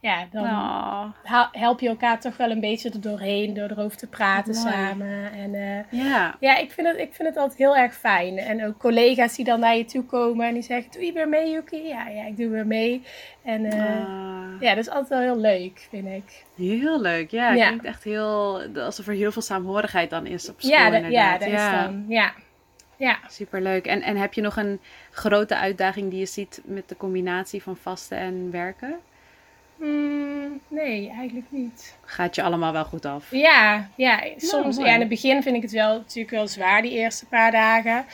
ja, 0.00 0.26
dan 0.30 0.44
oh. 0.44 1.04
help 1.52 1.80
je 1.80 1.88
elkaar 1.88 2.20
toch 2.20 2.36
wel 2.36 2.50
een 2.50 2.60
beetje 2.60 2.90
er 2.90 3.00
doorheen 3.00 3.54
door 3.54 3.70
erover 3.70 3.98
te 3.98 4.06
praten 4.06 4.54
samen. 4.54 5.32
En 5.32 5.54
uh, 5.54 6.04
ja, 6.04 6.36
ja 6.40 6.56
ik, 6.56 6.70
vind 6.70 6.86
het, 6.86 6.96
ik 6.98 7.14
vind 7.14 7.28
het 7.28 7.36
altijd 7.36 7.58
heel 7.58 7.76
erg 7.76 7.94
fijn. 7.94 8.38
En 8.38 8.66
ook 8.66 8.78
collega's 8.78 9.36
die 9.36 9.44
dan 9.44 9.60
naar 9.60 9.76
je 9.76 9.84
toe 9.84 10.04
komen 10.04 10.46
en 10.46 10.54
die 10.54 10.62
zeggen: 10.62 10.90
Doe 10.92 11.04
je 11.04 11.12
weer 11.12 11.28
mee, 11.28 11.50
Yuki? 11.50 11.82
Ja, 11.86 12.08
ja 12.08 12.26
ik 12.26 12.36
doe 12.36 12.48
weer 12.48 12.66
mee. 12.66 13.02
En 13.42 13.64
uh, 13.64 14.60
ja, 14.60 14.74
dat 14.74 14.84
is 14.84 14.88
altijd 14.88 15.08
wel 15.08 15.20
heel 15.20 15.38
leuk, 15.40 15.86
vind 15.90 16.08
ik. 16.08 16.44
Heel 16.56 17.00
leuk, 17.00 17.30
ja. 17.30 17.48
Het 17.48 17.58
ja. 17.58 17.66
klinkt 17.66 17.84
echt 17.84 18.04
heel 18.04 18.62
alsof 18.74 19.06
er 19.06 19.14
heel 19.14 19.32
veel 19.32 19.42
saamhorigheid 19.42 20.10
dan 20.10 20.26
is 20.26 20.48
op 20.48 20.60
school. 20.60 20.72
Ja, 20.72 20.90
dat, 20.90 21.10
ja, 21.10 21.38
dat 21.38 21.48
is 21.48 21.70
dan. 21.70 22.04
Ja. 22.08 22.32
Ja. 22.96 23.18
Superleuk. 23.28 23.86
En, 23.86 24.02
en 24.02 24.16
heb 24.16 24.34
je 24.34 24.40
nog 24.40 24.56
een 24.56 24.80
grote 25.10 25.56
uitdaging 25.56 26.10
die 26.10 26.18
je 26.18 26.26
ziet 26.26 26.60
met 26.64 26.88
de 26.88 26.96
combinatie 26.96 27.62
van 27.62 27.76
vasten 27.76 28.18
en 28.18 28.50
werken? 28.50 28.98
Mm, 29.80 30.60
nee, 30.68 31.10
eigenlijk 31.10 31.46
niet. 31.50 31.96
Gaat 32.04 32.34
je 32.34 32.42
allemaal 32.42 32.72
wel 32.72 32.84
goed 32.84 33.04
af? 33.04 33.30
Ja, 33.30 33.88
ja 33.96 34.22
soms. 34.36 34.76
ja, 34.76 34.94
in 34.94 35.00
het 35.00 35.08
begin 35.08 35.42
vind 35.42 35.56
ik 35.56 35.62
het 35.62 35.70
wel 35.70 35.96
natuurlijk 35.96 36.34
wel 36.34 36.48
zwaar, 36.48 36.82
die 36.82 36.92
eerste 36.92 37.26
paar 37.26 37.50
dagen. 37.50 38.04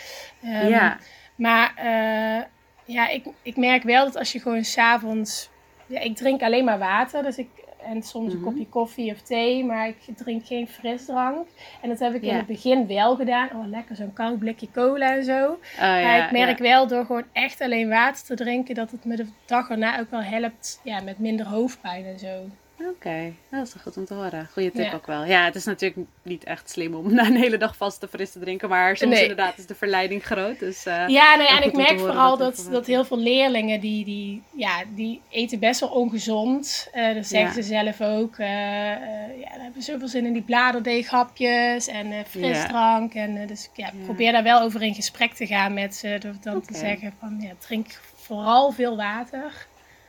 Um, 0.45 0.69
ja. 0.69 0.99
Maar 1.37 1.73
uh, 1.79 2.43
ja, 2.85 3.09
ik, 3.09 3.25
ik 3.43 3.57
merk 3.57 3.83
wel 3.83 4.05
dat 4.05 4.17
als 4.17 4.33
je 4.33 4.41
gewoon 4.41 4.65
s'avonds... 4.65 5.51
Ja, 5.87 6.01
ik 6.01 6.17
drink 6.17 6.43
alleen 6.43 6.65
maar 6.65 6.79
water, 6.79 7.23
dus 7.23 7.37
ik 7.37 7.49
en 7.87 8.03
soms 8.03 8.33
een 8.33 8.39
mhm. 8.39 8.49
kopje 8.49 8.69
koffie 8.69 9.13
of 9.13 9.21
thee, 9.21 9.65
maar 9.65 9.89
ik 9.89 10.17
drink 10.17 10.47
geen 10.47 10.69
frisdrank. 10.69 11.47
En 11.83 11.89
dat 11.89 11.99
heb 11.99 12.15
ik 12.15 12.23
in 12.23 12.35
het 12.35 12.47
begin 12.47 12.87
wel 12.87 13.17
gedaan. 13.17 13.49
Oh, 13.55 13.69
lekker 13.69 13.97
zo'n 13.97 14.13
koud 14.13 14.39
blikje 14.39 14.71
cola 14.73 15.17
en 15.17 15.25
zo. 15.25 15.59
Oh, 15.75 15.81
maar 15.81 16.25
ik 16.25 16.31
merk 16.31 16.59
wel 16.59 16.87
door 16.87 17.05
gewoon 17.05 17.25
echt 17.33 17.61
alleen 17.61 17.89
water 17.89 18.25
te 18.25 18.35
drinken, 18.35 18.75
dat 18.75 18.91
het 18.91 19.05
me 19.05 19.17
de 19.17 19.27
dag 19.47 19.71
erna 19.71 20.01
ook 20.01 20.11
wel 20.11 20.23
helpt 20.23 20.81
ja, 20.85 21.01
met 21.01 21.19
minder 21.19 21.47
hoofdpijn 21.47 22.05
en 22.05 22.19
zo. 22.19 22.49
Oké, 22.81 23.33
dat 23.51 23.67
is 23.67 23.75
goed 23.83 23.97
om 23.97 24.05
te 24.05 24.15
horen. 24.15 24.49
Goeie 24.53 24.71
tip 24.71 24.95
ook 24.95 25.07
wel. 25.07 25.25
Ja, 25.25 25.45
het 25.45 25.55
is 25.55 25.65
natuurlijk 25.65 26.09
niet 26.23 26.45
echt 26.45 26.71
slim 26.71 26.95
om 26.95 27.13
na 27.15 27.27
een 27.27 27.37
hele 27.37 27.57
dag 27.57 27.77
vast 27.77 28.01
te 28.01 28.09
fris 28.09 28.33
te 28.33 28.39
drinken, 28.39 28.69
maar 28.69 28.97
soms 28.97 29.21
inderdaad 29.21 29.59
is 29.59 29.67
de 29.67 29.75
verleiding 29.75 30.25
groot. 30.25 30.59
Dus, 30.59 30.87
uh, 30.87 31.09
ja, 31.09 31.37
nee, 31.37 31.49
en 31.49 31.63
ik 31.63 31.73
merk 31.73 31.99
vooral 31.99 32.37
dat, 32.37 32.69
dat, 32.71 32.87
heel 32.87 33.05
veel 33.05 33.19
leerlingen 33.19 33.81
die, 33.81 34.05
die, 34.05 34.43
ja, 34.51 34.83
die 34.95 35.21
eten 35.29 35.59
best 35.59 35.81
wel 35.81 35.89
ongezond. 35.89 36.89
Uh, 36.95 37.15
dat 37.15 37.27
zeggen 37.27 37.55
ze 37.55 37.63
zelf 37.63 38.01
ook. 38.01 38.39
Uh, 38.39 38.47
ja, 38.47 39.51
dan 39.53 39.61
hebben 39.61 39.83
zoveel 39.83 40.09
zin 40.09 40.27
in 40.27 40.33
die 40.33 40.43
bladerdeeghapjes 40.43 41.87
en 41.87 42.25
frisdrank. 42.27 43.15
En, 43.15 43.47
dus 43.47 43.71
ja, 43.75 43.91
probeer 44.05 44.33
daar 44.33 44.43
wel 44.43 44.61
over 44.61 44.83
in 44.83 44.95
gesprek 44.95 45.33
te 45.33 45.47
gaan 45.47 45.75
met 45.75 45.95
ze. 45.95 46.17
Door 46.19 46.35
dan 46.41 46.61
te 46.61 46.75
zeggen 46.75 47.15
van 47.21 47.41
ja, 47.41 47.53
drink 47.59 47.87
vooral 48.15 48.71
veel 48.73 48.97
water. 48.97 49.67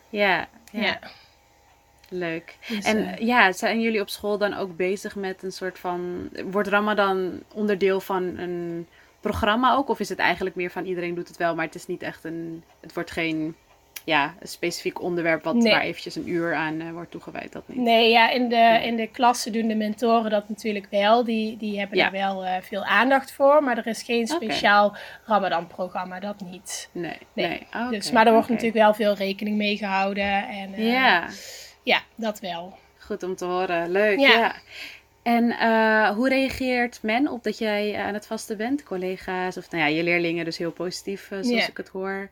ja. 0.09 0.47
ja. 0.71 0.99
Leuk. 2.09 2.55
Dus, 2.67 2.85
en 2.85 2.97
uh, 2.97 3.17
ja, 3.17 3.51
zijn 3.51 3.81
jullie 3.81 4.01
op 4.01 4.09
school 4.09 4.37
dan 4.37 4.53
ook 4.53 4.75
bezig 4.75 5.15
met 5.15 5.43
een 5.43 5.51
soort 5.51 5.79
van. 5.79 6.29
Wordt 6.45 6.67
Ramadan 6.69 7.43
onderdeel 7.53 7.99
van 7.99 8.23
een 8.37 8.87
programma 9.19 9.75
ook? 9.75 9.89
Of 9.89 9.99
is 9.99 10.09
het 10.09 10.19
eigenlijk 10.19 10.55
meer 10.55 10.71
van 10.71 10.85
iedereen 10.85 11.15
doet 11.15 11.27
het 11.27 11.37
wel, 11.37 11.55
maar 11.55 11.65
het 11.65 11.75
is 11.75 11.87
niet 11.87 12.01
echt 12.01 12.23
een. 12.23 12.63
Het 12.79 12.93
wordt 12.93 13.11
geen 13.11 13.55
ja, 14.07 14.33
een 14.39 14.47
specifiek 14.47 15.01
onderwerp 15.01 15.43
wat 15.43 15.55
nee. 15.55 15.71
waar 15.71 15.81
eventjes 15.81 16.15
een 16.15 16.29
uur 16.29 16.55
aan 16.55 16.81
uh, 16.81 16.91
wordt 16.91 17.11
toegewijd. 17.11 17.51
Dat 17.51 17.63
niet. 17.65 17.77
Nee, 17.77 18.09
ja, 18.09 18.29
in 18.29 18.49
de, 18.49 18.79
in 18.83 18.95
de 18.95 19.07
klassen 19.07 19.51
doen 19.51 19.67
de 19.67 19.75
mentoren 19.75 20.31
dat 20.31 20.49
natuurlijk 20.49 20.87
wel. 20.89 21.23
Die, 21.23 21.57
die 21.57 21.79
hebben 21.79 21.97
ja. 21.97 22.11
wel 22.11 22.45
uh, 22.45 22.55
veel 22.61 22.83
aandacht 22.83 23.31
voor. 23.31 23.63
Maar 23.63 23.77
er 23.77 23.87
is 23.87 24.03
geen 24.03 24.27
speciaal 24.27 24.87
okay. 24.87 24.99
Ramadan-programma, 25.25 26.19
dat 26.19 26.41
niet. 26.41 26.89
Nee, 26.91 27.17
nee. 27.33 27.47
nee. 27.47 27.67
Okay, 27.67 27.89
dus, 27.89 28.11
maar 28.11 28.25
er 28.25 28.31
wordt 28.31 28.49
okay. 28.49 28.57
natuurlijk 28.57 28.85
wel 28.85 28.93
veel 28.93 29.25
rekening 29.25 29.57
mee 29.57 29.77
gehouden. 29.77 30.47
En, 30.47 30.79
uh, 30.79 30.91
ja. 30.91 31.27
Ja, 31.87 32.01
dat 32.15 32.39
wel. 32.39 32.77
Goed 32.97 33.23
om 33.23 33.35
te 33.35 33.45
horen. 33.45 33.91
Leuk. 33.91 34.19
Ja. 34.19 34.55
En 35.21 35.43
uh, 35.43 36.09
hoe 36.09 36.29
reageert 36.29 36.99
men 37.01 37.27
op 37.27 37.43
dat 37.43 37.57
jij 37.57 37.95
aan 37.97 38.13
het 38.13 38.27
vasten 38.27 38.57
bent? 38.57 38.83
Collega's 38.83 39.57
of 39.57 39.71
nou 39.71 39.83
ja, 39.83 39.89
je 39.89 40.03
leerlingen, 40.03 40.45
dus 40.45 40.57
heel 40.57 40.71
positief, 40.71 41.31
uh, 41.31 41.39
zoals 41.41 41.69
ik 41.69 41.77
het 41.77 41.87
hoor. 41.87 42.29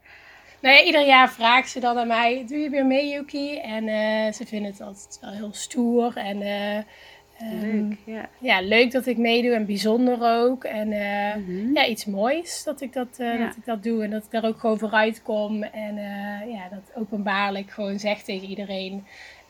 Nou 0.61 0.75
ja, 0.75 0.83
ieder 0.83 1.05
jaar 1.05 1.31
vraagt 1.31 1.69
ze 1.69 1.79
dan 1.79 1.97
aan 1.97 2.07
mij: 2.07 2.45
Doe 2.47 2.57
je 2.57 2.69
weer 2.69 2.85
mee, 2.85 3.09
Yuki? 3.09 3.57
En 3.57 3.87
uh, 3.87 4.33
ze 4.33 4.45
vinden 4.45 4.71
het 4.71 4.81
altijd 4.81 5.17
wel 5.21 5.31
heel 5.31 5.53
stoer. 5.53 6.17
En 6.17 6.41
um, 6.41 7.61
leuk, 7.61 7.97
ja. 8.05 8.29
ja. 8.39 8.61
leuk 8.61 8.91
dat 8.91 9.05
ik 9.05 9.17
meedoe 9.17 9.53
en 9.53 9.65
bijzonder 9.65 10.41
ook. 10.41 10.63
En 10.63 10.87
mm 10.87 11.45
-hmm. 11.45 11.75
ja, 11.75 11.85
iets 11.85 12.05
moois 12.05 12.63
dat 12.63 12.81
ik 12.81 12.93
dat, 12.93 13.07
ja. 13.17 13.37
dat 13.37 13.55
ik 13.55 13.65
dat 13.65 13.83
doe 13.83 14.03
en 14.03 14.09
dat 14.09 14.23
ik 14.23 14.31
daar 14.31 14.45
ook 14.45 14.59
gewoon 14.59 14.79
vooruit 14.79 15.21
kom. 15.21 15.63
En 15.63 15.95
ja, 16.49 16.69
dat 16.69 16.95
openbaarlijk 16.95 17.71
gewoon 17.71 17.99
zeg 17.99 18.21
tegen 18.21 18.47
iedereen. 18.47 19.05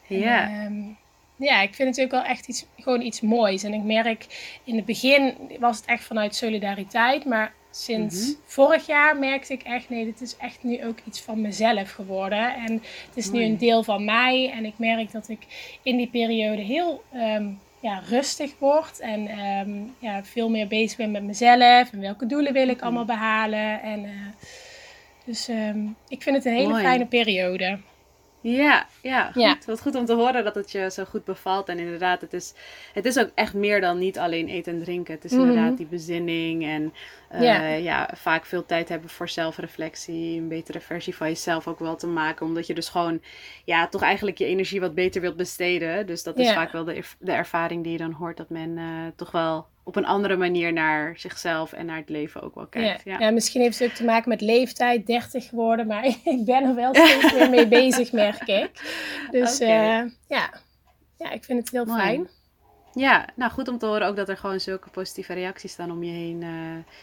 Ja. 0.07 0.49
En, 0.49 0.65
um, 0.65 0.97
ja, 1.35 1.61
ik 1.61 1.73
vind 1.73 1.95
het 1.95 2.05
ook 2.05 2.11
wel 2.11 2.23
echt 2.23 2.47
iets, 2.47 2.65
gewoon 2.77 3.01
iets 3.01 3.21
moois. 3.21 3.63
En 3.63 3.73
ik 3.73 3.83
merk, 3.83 4.25
in 4.63 4.75
het 4.75 4.85
begin 4.85 5.33
was 5.59 5.77
het 5.77 5.85
echt 5.85 6.03
vanuit 6.03 6.35
solidariteit. 6.35 7.25
Maar 7.25 7.53
sinds 7.71 8.25
mhm. 8.25 8.35
vorig 8.45 8.85
jaar 8.85 9.17
merkte 9.17 9.53
ik 9.53 9.63
echt, 9.63 9.89
nee, 9.89 10.05
dit 10.05 10.21
is 10.21 10.37
echt 10.37 10.63
nu 10.63 10.85
ook 10.85 10.97
iets 11.05 11.21
van 11.21 11.41
mezelf 11.41 11.91
geworden. 11.91 12.55
En 12.55 12.73
het 13.07 13.15
is 13.15 13.29
nu 13.29 13.43
een 13.43 13.57
deel 13.57 13.83
van 13.83 14.05
mij. 14.05 14.51
En 14.51 14.65
ik 14.65 14.73
merk 14.77 15.11
dat 15.11 15.29
ik 15.29 15.39
in 15.83 15.97
die 15.97 16.09
periode 16.09 16.61
heel 16.61 17.03
ehm, 17.13 17.47
ja, 17.79 18.01
rustig 18.09 18.51
word. 18.59 18.99
En 18.99 19.27
ehm, 19.27 19.71
ja, 19.99 20.23
veel 20.23 20.49
meer 20.49 20.67
bezig 20.67 20.97
ben 20.97 21.11
met 21.11 21.23
mezelf. 21.23 21.91
En 21.91 21.99
welke 21.99 22.25
doelen 22.25 22.53
wil 22.53 22.67
ik 22.67 22.75
mhm. 22.75 22.83
allemaal 22.83 23.05
behalen. 23.05 23.81
En, 23.81 24.03
uh, 24.03 24.09
dus 25.25 25.47
ehm, 25.47 25.85
ik 26.07 26.21
vind 26.21 26.35
het 26.35 26.45
een 26.45 26.53
hele 26.53 26.79
fijne 26.79 27.05
periode. 27.05 27.77
Ja, 28.51 28.85
ja, 29.01 29.31
goed. 29.31 29.65
Wat 29.65 29.81
goed 29.81 29.95
om 29.95 30.05
te 30.05 30.13
horen 30.13 30.43
dat 30.43 30.55
het 30.55 30.71
je 30.71 30.91
zo 30.91 31.03
goed 31.03 31.23
bevalt. 31.23 31.69
En 31.69 31.79
inderdaad, 31.79 32.21
het 32.21 32.33
is, 32.33 32.53
het 32.93 33.05
is 33.05 33.19
ook 33.19 33.29
echt 33.35 33.53
meer 33.53 33.81
dan 33.81 33.97
niet 33.97 34.19
alleen 34.19 34.47
eten 34.47 34.73
en 34.73 34.83
drinken. 34.83 35.13
Het 35.13 35.23
is 35.23 35.31
mhm. 35.31 35.41
inderdaad 35.41 35.77
die 35.77 35.85
bezinning 35.85 36.63
en 36.63 36.93
uh, 37.41 37.83
ja. 37.83 38.09
vaak 38.15 38.45
veel 38.45 38.65
tijd 38.65 38.89
hebben 38.89 39.09
voor 39.09 39.29
zelfreflectie. 39.29 40.39
Een 40.39 40.47
betere 40.47 40.79
versie 40.79 41.15
van 41.15 41.27
jezelf 41.27 41.67
ook 41.67 41.79
wel 41.79 41.95
te 41.95 42.07
maken. 42.07 42.45
Omdat 42.45 42.67
je 42.67 42.73
dus 42.73 42.89
gewoon, 42.89 43.21
ja, 43.63 43.87
toch 43.87 44.01
eigenlijk 44.01 44.37
je 44.37 44.45
energie 44.45 44.79
wat 44.79 44.95
beter 44.95 45.21
wilt 45.21 45.35
besteden. 45.35 46.05
Dus 46.05 46.23
dat 46.23 46.37
is 46.37 46.53
vaak 46.53 46.71
wel 46.71 46.83
de, 46.83 47.03
de 47.19 47.31
ervaring 47.31 47.83
die 47.83 47.91
je 47.91 47.97
dan 47.97 48.11
hoort. 48.11 48.37
Dat 48.37 48.49
men 48.49 48.77
uh, 48.77 49.07
toch 49.15 49.31
wel 49.31 49.67
op 49.85 49.95
een 49.95 50.05
andere 50.05 50.35
manier 50.35 50.73
naar 50.73 51.13
zichzelf 51.17 51.73
en 51.73 51.85
naar 51.85 51.97
het 51.97 52.09
leven 52.09 52.41
ook 52.41 52.55
wel 52.55 52.67
kijkt. 52.67 53.03
Ja, 53.03 53.19
ja. 53.19 53.31
misschien 53.31 53.61
heeft 53.61 53.79
het 53.79 53.89
ook 53.89 53.95
te 53.95 54.03
maken 54.03 54.29
met 54.29 54.41
leeftijd, 54.41 55.07
30 55.07 55.49
geworden, 55.49 55.87
maar 55.87 56.05
ik 56.35 56.45
ben 56.45 56.63
er 56.63 56.75
wel 56.75 56.95
steeds 56.95 57.33
weer 57.33 57.49
mee 57.49 57.67
bezig, 57.81 58.11
merk 58.11 58.47
ik. 58.47 58.71
Dus 59.31 59.61
okay. 59.61 60.03
uh, 60.03 60.11
ja. 60.27 60.49
ja, 61.17 61.31
ik 61.31 61.43
vind 61.43 61.59
het 61.59 61.71
heel 61.71 61.95
fijn. 61.95 62.27
Ja, 62.93 63.27
nou 63.35 63.51
goed 63.51 63.67
om 63.67 63.77
te 63.77 63.85
horen 63.85 64.07
ook 64.07 64.15
dat 64.15 64.29
er 64.29 64.37
gewoon 64.37 64.59
zulke 64.59 64.89
positieve 64.89 65.33
reacties 65.33 65.75
dan 65.75 65.91
om 65.91 66.03
je 66.03 66.11
heen 66.11 66.41
uh, 66.41 66.49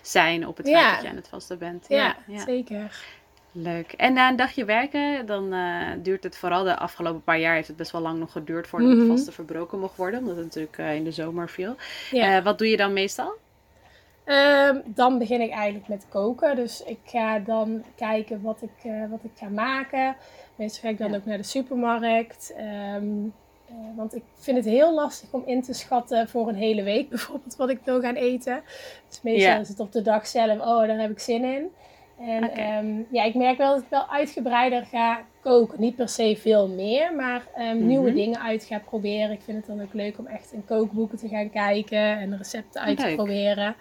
zijn 0.03 0.47
op 0.47 0.57
het 0.57 0.69
feit 0.69 0.95
dat 0.95 1.03
je 1.03 1.09
aan 1.09 1.17
het 1.17 1.29
vasten 1.29 1.59
bent. 1.59 1.85
Ja, 1.89 2.17
ja, 2.27 2.39
zeker. 2.39 3.05
Leuk. 3.53 3.93
En 3.93 4.13
na 4.13 4.29
een 4.29 4.37
dagje 4.37 4.65
werken, 4.65 5.27
dan 5.27 5.55
uh, 5.55 5.89
duurt 6.03 6.25
het 6.25 6.37
vooral 6.37 6.65
de 6.65 6.77
afgelopen 6.77 7.23
paar 7.23 7.39
jaar 7.39 7.55
heeft 7.55 7.69
het 7.69 7.77
best 7.77 7.91
wel 7.91 8.01
lang 8.01 8.19
nog 8.19 8.33
geduurd 8.33 8.67
voordat 8.67 8.89
mm 8.89 8.95
-hmm. 8.95 9.09
het 9.09 9.19
vaste 9.19 9.33
verbroken 9.33 9.79
mocht 9.81 9.97
worden, 9.97 10.21
omdat 10.21 10.37
het 10.37 10.45
natuurlijk 10.45 10.79
uh, 10.79 10.95
in 10.95 11.05
de 11.05 11.13
zomer 11.13 11.49
viel. 11.49 11.77
Ja. 12.11 12.37
Uh, 12.37 12.45
wat 12.45 12.59
doe 12.59 12.69
je 12.69 12.77
dan 12.77 12.93
meestal? 12.93 13.33
Uh, 14.27 14.71
dan 14.85 15.19
begin 15.19 15.41
ik 15.41 15.51
eigenlijk 15.51 15.89
met 15.89 16.07
koken. 16.09 16.57
Dus 16.57 16.83
ik 16.83 16.99
ga 17.05 17.39
dan 17.39 17.85
kijken 17.97 18.43
wat 18.43 18.63
ik, 18.63 18.93
wat 19.11 19.21
ik 19.23 19.31
ga 19.35 19.49
maken. 19.49 20.17
Meestal 20.57 20.83
ga 20.83 20.89
ik 20.89 20.99
dan 20.99 21.11
ja. 21.11 21.17
ook 21.17 21.25
naar 21.25 21.37
de 21.37 21.43
supermarkt. 21.43 22.55
Um, 22.97 23.33
want 23.97 24.15
ik 24.15 24.23
vind 24.35 24.57
het 24.57 24.67
heel 24.67 24.95
lastig 24.95 25.33
om 25.33 25.43
in 25.47 25.63
te 25.63 25.73
schatten 25.73 26.29
voor 26.29 26.49
een 26.49 26.55
hele 26.55 26.83
week 26.83 27.09
bijvoorbeeld 27.15 27.57
wat 27.57 27.71
ik 27.71 27.81
wil 27.85 28.01
gaan 28.01 28.15
eten. 28.15 28.63
Dus 29.09 29.23
meestal 29.23 29.53
ja. 29.53 29.59
is 29.59 29.69
het 29.69 29.81
op 29.81 29.93
de 29.93 30.03
dag 30.03 30.27
zelf, 30.27 30.61
oh 30.61 30.87
daar 30.87 30.99
heb 30.99 31.11
ik 31.11 31.19
zin 31.19 31.45
in. 31.45 31.71
En 32.27 32.45
okay. 32.45 32.79
um, 32.79 33.07
ja, 33.11 33.25
ik 33.25 33.35
merk 33.35 33.59
wel 33.59 33.75
dat 33.75 33.83
ik 33.83 33.89
wel 33.89 34.09
uitgebreider 34.09 34.87
ga 34.87 35.25
koken. 35.41 35.81
Niet 35.81 35.97
per 35.97 36.09
se 36.09 36.37
veel 36.37 36.69
meer, 36.69 37.15
maar 37.15 37.47
um, 37.59 37.65
mm 37.65 37.71
-hmm. 37.71 37.87
nieuwe 37.87 38.13
dingen 38.13 38.41
uit 38.41 38.65
ga 38.65 38.79
proberen. 38.79 39.31
Ik 39.31 39.41
vind 39.43 39.57
het 39.57 39.67
dan 39.67 39.83
ook 39.83 39.93
leuk 39.93 40.19
om 40.19 40.27
echt 40.27 40.53
in 40.53 40.65
kookboeken 40.65 41.19
te 41.19 41.29
gaan 41.29 41.51
kijken 41.51 42.19
en 42.19 42.37
recepten 42.37 42.81
uit 42.81 42.99
leuk. 42.99 43.09
te 43.09 43.15
proberen. 43.15 43.75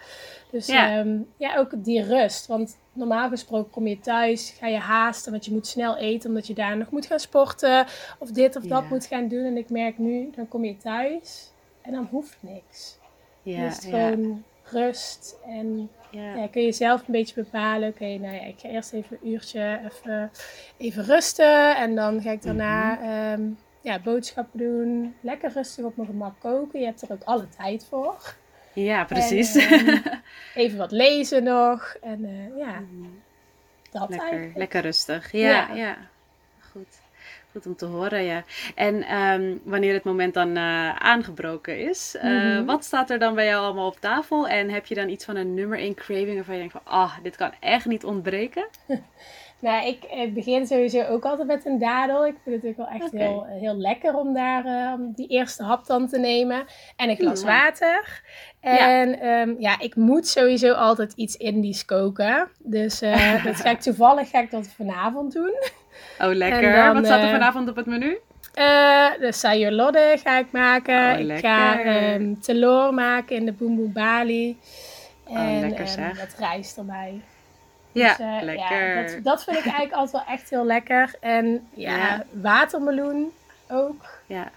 Dus 0.51 0.67
ja. 0.67 0.99
Um, 0.99 1.27
ja, 1.37 1.57
ook 1.57 1.83
die 1.83 2.03
rust. 2.03 2.47
Want 2.47 2.77
normaal 2.93 3.29
gesproken 3.29 3.71
kom 3.71 3.87
je 3.87 3.99
thuis, 3.99 4.55
ga 4.59 4.67
je 4.67 4.77
haasten, 4.77 5.31
want 5.31 5.45
je 5.45 5.51
moet 5.51 5.67
snel 5.67 5.97
eten 5.97 6.29
omdat 6.29 6.47
je 6.47 6.53
daar 6.53 6.77
nog 6.77 6.91
moet 6.91 7.05
gaan 7.05 7.19
sporten 7.19 7.85
of 8.19 8.31
dit 8.31 8.55
of 8.55 8.63
dat 8.63 8.81
ja. 8.83 8.89
moet 8.89 9.05
gaan 9.05 9.27
doen. 9.27 9.45
En 9.45 9.57
ik 9.57 9.69
merk 9.69 9.97
nu, 9.97 10.29
dan 10.35 10.47
kom 10.47 10.65
je 10.65 10.77
thuis 10.77 11.51
en 11.81 11.91
dan 11.91 12.07
hoeft 12.11 12.37
niks. 12.39 12.97
Ja, 13.43 13.67
dus 13.67 13.77
gewoon 13.79 14.43
rust 14.63 15.37
en 15.45 15.89
ja. 16.11 16.35
ja. 16.35 16.47
kun 16.47 16.61
je 16.61 16.71
zelf 16.71 16.99
een 16.99 17.13
beetje 17.13 17.43
bepalen. 17.43 17.89
Oké, 17.89 18.03
okay, 18.03 18.15
nou 18.15 18.35
ja, 18.35 18.41
ik 18.41 18.59
ga 18.59 18.69
eerst 18.69 18.93
even 18.93 19.17
een 19.21 19.29
uurtje 19.29 19.79
even, 19.83 20.31
even 20.77 21.03
rusten. 21.03 21.75
En 21.75 21.95
dan 21.95 22.21
ga 22.21 22.31
ik 22.31 22.41
daarna 22.41 22.93
mm 22.93 23.01
-hmm. 23.01 23.41
um, 23.41 23.57
ja, 23.81 23.99
boodschappen 23.99 24.59
doen. 24.59 25.15
Lekker 25.21 25.51
rustig 25.51 25.85
op 25.85 25.95
mijn 25.95 26.07
gemak 26.07 26.39
koken. 26.39 26.79
Je 26.79 26.85
hebt 26.85 27.01
er 27.01 27.11
ook 27.11 27.23
alle 27.23 27.47
tijd 27.57 27.85
voor. 27.89 28.35
Ja, 28.73 29.03
precies. 29.03 29.55
En, 29.55 29.87
um, 29.87 30.01
even 30.55 30.77
wat 30.77 30.91
lezen 30.91 31.43
nog. 31.43 31.95
En 32.01 32.23
uh, 32.23 32.57
ja, 32.57 32.79
mm. 32.79 33.21
dat 33.91 34.09
lekker, 34.09 34.27
eigenlijk. 34.27 34.57
Lekker 34.57 34.81
rustig. 34.81 35.31
Ja, 35.31 35.49
ja. 35.49 35.73
ja. 35.73 35.97
Goed. 36.71 37.00
Goed 37.51 37.65
om 37.65 37.75
te 37.75 37.85
horen, 37.85 38.23
ja. 38.23 38.43
En 38.75 39.15
um, 39.17 39.61
wanneer 39.63 39.93
het 39.93 40.03
moment 40.03 40.33
dan 40.33 40.57
uh, 40.57 40.95
aangebroken 40.95 41.79
is, 41.79 42.15
uh, 42.15 42.23
mm 42.23 42.39
-hmm. 42.39 42.65
wat 42.65 42.85
staat 42.85 43.09
er 43.09 43.19
dan 43.19 43.35
bij 43.35 43.45
jou 43.45 43.63
allemaal 43.63 43.87
op 43.87 43.99
tafel? 43.99 44.47
En 44.47 44.69
heb 44.69 44.85
je 44.85 44.95
dan 44.95 45.09
iets 45.09 45.25
van 45.25 45.35
een 45.35 45.53
nummer 45.53 45.77
in 45.77 45.93
craving 45.93 46.35
waarvan 46.35 46.53
je 46.53 46.59
denkt 46.59 46.73
van, 46.73 46.93
ah, 46.93 47.17
dit 47.23 47.35
kan 47.35 47.53
echt 47.59 47.85
niet 47.85 48.03
ontbreken? 48.03 48.67
nou, 49.61 49.87
ik, 49.87 50.03
ik, 50.03 50.33
begin 50.33 50.67
sowieso 50.67 51.03
ook 51.03 51.25
altijd 51.25 51.47
met 51.47 51.65
een 51.65 51.79
dadel. 51.79 52.25
Ik 52.25 52.35
vind 52.43 52.61
het 52.61 52.71
ook 52.71 52.77
wel 52.77 52.87
echt 52.87 53.13
okay. 53.13 53.27
heel, 53.27 53.45
heel 53.49 53.75
lekker 53.75 54.15
om 54.15 54.33
daar 54.33 54.65
uh, 54.65 54.93
die 55.15 55.27
eerste 55.27 55.63
hap 55.63 55.85
dan 55.85 56.07
te 56.07 56.19
nemen. 56.19 56.65
En 56.95 57.09
een 57.09 57.15
glas 57.15 57.41
ja. 57.41 57.47
water. 57.47 58.21
En 58.59 59.09
ja. 59.09 59.41
Um, 59.41 59.55
ja, 59.59 59.79
ik 59.79 59.95
moet 59.95 60.27
sowieso 60.27 60.73
altijd 60.73 61.13
iets 61.15 61.35
Indisch 61.35 61.85
koken. 61.85 62.49
Dus 62.57 63.01
uh, 63.01 63.43
dat 63.45 63.55
ga 63.55 63.69
ik 63.69 63.79
toevallig 63.79 64.29
ga 64.29 64.39
ik 64.39 64.51
dat 64.51 64.67
vanavond 64.67 65.33
doen. 65.33 65.53
Oh, 66.19 66.33
lekker. 66.33 66.75
Dan, 66.75 66.93
Wat 66.93 67.05
staat 67.05 67.23
er 67.23 67.29
vanavond 67.29 67.69
op 67.69 67.75
het 67.75 67.85
menu? 67.85 68.17
Uh, 68.55 69.19
de 69.19 69.31
sayur 69.31 69.71
lodeh 69.71 70.19
ga 70.19 70.37
ik 70.37 70.51
maken. 70.51 71.13
Oh, 71.13 71.19
ik 71.19 71.39
ga 71.39 71.85
um, 72.13 72.41
telor 72.41 72.93
maken 72.93 73.35
in 73.35 73.45
de 73.45 73.53
boemboe 73.53 73.89
bali. 73.89 74.57
En 75.27 75.55
oh, 75.55 75.59
lekker, 75.59 75.79
um, 75.79 75.87
zeg. 75.87 76.17
met 76.17 76.35
rijst 76.37 76.77
erbij. 76.77 77.21
Ja, 77.91 78.15
dus, 78.15 78.25
uh, 78.25 78.37
lekker. 78.41 78.95
Ja, 78.95 79.01
dat, 79.01 79.23
dat, 79.23 79.43
vind 79.43 79.57
ik 79.57 79.63
eigenlijk 79.63 79.93
altijd 79.93 80.25
wel 80.25 80.35
echt 80.35 80.49
heel 80.49 80.65
lekker. 80.65 81.15
En 81.19 81.67
ja, 81.73 81.97
ja. 81.97 82.23
watermeloen 82.31 83.31
ook. 83.69 84.05
Ja. 84.25 84.51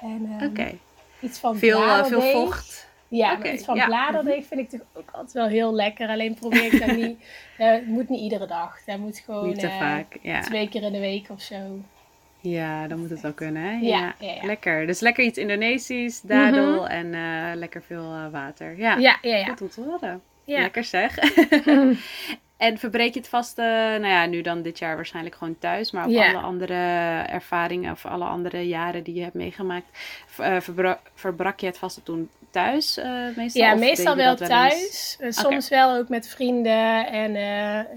En 0.00 0.38
um, 0.40 0.48
okay. 0.48 0.78
iets 1.20 1.38
van 1.38 1.58
veel, 1.58 1.82
uh, 1.82 2.04
veel 2.04 2.20
vocht. 2.20 2.88
Ja, 3.08 3.32
okay. 3.32 3.52
iets 3.52 3.64
van 3.64 3.76
ja. 3.76 3.86
bladerdeeg 3.86 4.46
vind 4.46 4.60
ik 4.60 4.70
toch 4.70 4.80
ook 4.92 5.10
altijd 5.10 5.32
wel 5.32 5.46
heel 5.46 5.74
lekker. 5.74 6.08
Alleen 6.08 6.34
probeer 6.34 6.72
ik 6.72 6.86
dat 6.86 6.96
niet. 7.06 7.24
Het 7.56 7.86
moet 7.86 8.08
niet 8.08 8.20
iedere 8.20 8.46
dag. 8.46 8.78
Dat 8.86 8.98
moet 8.98 9.18
gewoon 9.18 9.48
niet 9.48 9.58
te 9.58 9.66
uh, 9.66 9.78
vaak. 9.78 10.18
Ja. 10.22 10.40
twee 10.40 10.68
keer 10.68 10.82
in 10.82 10.92
de 10.92 11.00
week 11.00 11.28
of 11.30 11.40
zo. 11.40 11.56
Ja, 12.40 12.86
dan 12.86 12.98
moet 12.98 13.10
het 13.10 13.20
wel 13.20 13.32
kunnen, 13.32 13.62
hè? 13.62 13.70
Ja, 13.70 14.14
ja, 14.18 14.32
ja, 14.32 14.46
lekker. 14.46 14.86
Dus 14.86 15.00
lekker 15.00 15.24
iets 15.24 15.38
Indonesisch, 15.38 16.20
dadel 16.20 16.72
mm 16.72 16.78
-hmm. 16.78 16.86
en 16.86 17.06
uh, 17.06 17.58
lekker 17.58 17.82
veel 17.82 18.12
uh, 18.12 18.30
water. 18.30 18.78
Ja, 18.78 18.96
ja, 18.96 19.18
ja, 19.22 19.36
ja. 19.36 19.44
goed 19.44 19.60
om 19.60 19.68
te 19.68 19.80
horen. 19.80 20.22
Lekker 20.44 20.84
zeg. 20.84 21.18
En 22.56 22.78
verbreek 22.78 23.14
je 23.14 23.20
het 23.20 23.28
vaste, 23.28 23.62
nou 24.00 24.06
ja, 24.06 24.26
nu 24.26 24.40
dan 24.42 24.62
dit 24.62 24.78
jaar 24.78 24.96
waarschijnlijk 24.96 25.34
gewoon 25.34 25.58
thuis, 25.58 25.90
maar 25.90 26.08
yeah. 26.08 26.34
alle 26.34 26.42
andere 26.42 26.74
ervaringen 27.28 27.92
of 27.92 28.06
alle 28.06 28.24
andere 28.24 28.66
jaren 28.66 29.02
die 29.02 29.14
je 29.14 29.22
hebt 29.22 29.34
meegemaakt, 29.34 29.86
uh, 30.40 30.60
verbra 30.60 31.00
verbrak 31.14 31.60
je 31.60 31.66
het 31.66 31.78
vaste 31.78 32.02
toen 32.02 32.30
thuis 32.50 32.98
uh, 32.98 33.36
meestal? 33.36 33.62
Ja, 33.62 33.74
meestal 33.74 34.16
wel 34.16 34.36
thuis. 34.36 35.18
Soms 35.20 35.66
okay. 35.66 35.68
wel 35.68 35.96
ook 35.96 36.08
met 36.08 36.28
vrienden 36.28 37.06
en 37.06 37.32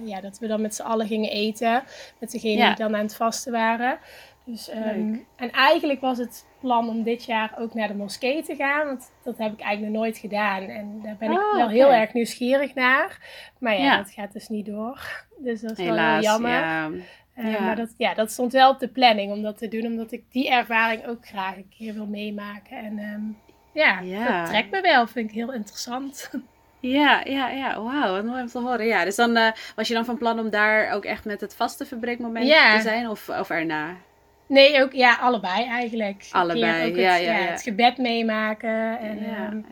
ja, 0.05 0.21
dat 0.21 0.39
we 0.39 0.47
dan 0.47 0.61
met 0.61 0.75
z'n 0.75 0.81
allen 0.81 1.07
gingen 1.07 1.31
eten 1.31 1.83
met 2.17 2.31
degenen 2.31 2.67
die 2.67 2.75
dan 2.75 2.95
aan 2.95 3.01
het 3.01 3.15
vasten 3.15 3.51
waren. 3.51 3.99
Dus, 4.49 4.69
um, 4.75 5.25
en 5.35 5.51
eigenlijk 5.51 6.01
was 6.01 6.17
het 6.17 6.45
plan 6.59 6.89
om 6.89 7.03
dit 7.03 7.25
jaar 7.25 7.55
ook 7.57 7.73
naar 7.73 7.87
de 7.87 7.93
moskee 7.93 8.43
te 8.43 8.55
gaan. 8.55 8.85
Want 8.85 9.11
dat 9.23 9.37
heb 9.37 9.53
ik 9.53 9.59
eigenlijk 9.59 9.93
nog 9.93 10.01
nooit 10.01 10.17
gedaan. 10.17 10.61
En 10.61 10.99
daar 11.03 11.15
ben 11.19 11.31
ik 11.31 11.37
oh, 11.37 11.53
wel 11.53 11.63
okay. 11.63 11.75
heel 11.75 11.93
erg 11.93 12.13
nieuwsgierig 12.13 12.75
naar. 12.75 13.17
Maar 13.59 13.73
ja, 13.73 13.83
ja, 13.83 13.97
dat 13.97 14.11
gaat 14.11 14.33
dus 14.33 14.47
niet 14.47 14.65
door. 14.65 14.99
Dus 15.41 15.61
dat 15.61 15.71
is 15.71 15.77
Helaas, 15.77 15.97
wel 15.97 16.13
heel 16.13 16.21
jammer. 16.21 16.51
Ja. 16.51 16.89
Uh, 17.37 17.53
ja. 17.53 17.61
Maar 17.61 17.75
dat, 17.75 17.93
ja, 17.97 18.13
dat 18.13 18.31
stond 18.31 18.51
wel 18.51 18.69
op 18.69 18.79
de 18.79 18.87
planning 18.87 19.31
om 19.31 19.41
dat 19.41 19.57
te 19.57 19.67
doen. 19.67 19.85
Omdat 19.85 20.11
ik 20.11 20.23
die 20.31 20.49
ervaring 20.49 21.07
ook 21.07 21.27
graag 21.27 21.55
een 21.55 21.71
keer 21.77 21.93
wil 21.93 22.05
meemaken. 22.05 22.77
En 22.77 22.99
um, 22.99 23.37
ja, 23.73 24.01
dat 24.01 24.49
trekt 24.49 24.71
me 24.71 24.81
wel. 24.81 25.07
Vind 25.07 25.29
ik 25.29 25.35
heel 25.35 25.53
interessant. 25.53 26.29
Ja, 26.81 27.21
ja, 27.23 27.49
ja. 27.49 27.81
Wauw, 27.81 28.11
wat 28.11 28.25
mooi 28.25 28.41
om 28.41 28.47
te 28.47 28.59
horen. 28.59 28.85
Ja, 28.85 29.03
dus 29.03 29.15
dan 29.15 29.37
uh, 29.37 29.51
was 29.75 29.87
je 29.87 29.93
dan 29.93 30.05
van 30.05 30.17
plan 30.17 30.39
om 30.39 30.49
daar 30.49 30.91
ook 30.91 31.05
echt 31.05 31.25
met 31.25 31.41
het 31.41 31.55
vaste 31.55 31.85
verbreekmoment 31.85 32.45
te 32.45 32.79
zijn? 32.81 33.09
Of, 33.09 33.29
of 33.29 33.49
erna? 33.49 33.95
Nee, 34.49 34.81
ook 34.81 34.93
ja, 34.93 35.15
allebei 35.15 35.65
eigenlijk. 35.65 36.27
Allebei, 36.31 36.81
ook 36.81 36.87
het, 36.87 36.99
ja, 36.99 37.15
ja, 37.15 37.37
ja, 37.37 37.45
het 37.45 37.61
gebed 37.61 37.97
meemaken. 37.97 38.99
En, 38.99 39.19
ja, 39.21 39.51
um, 39.51 39.65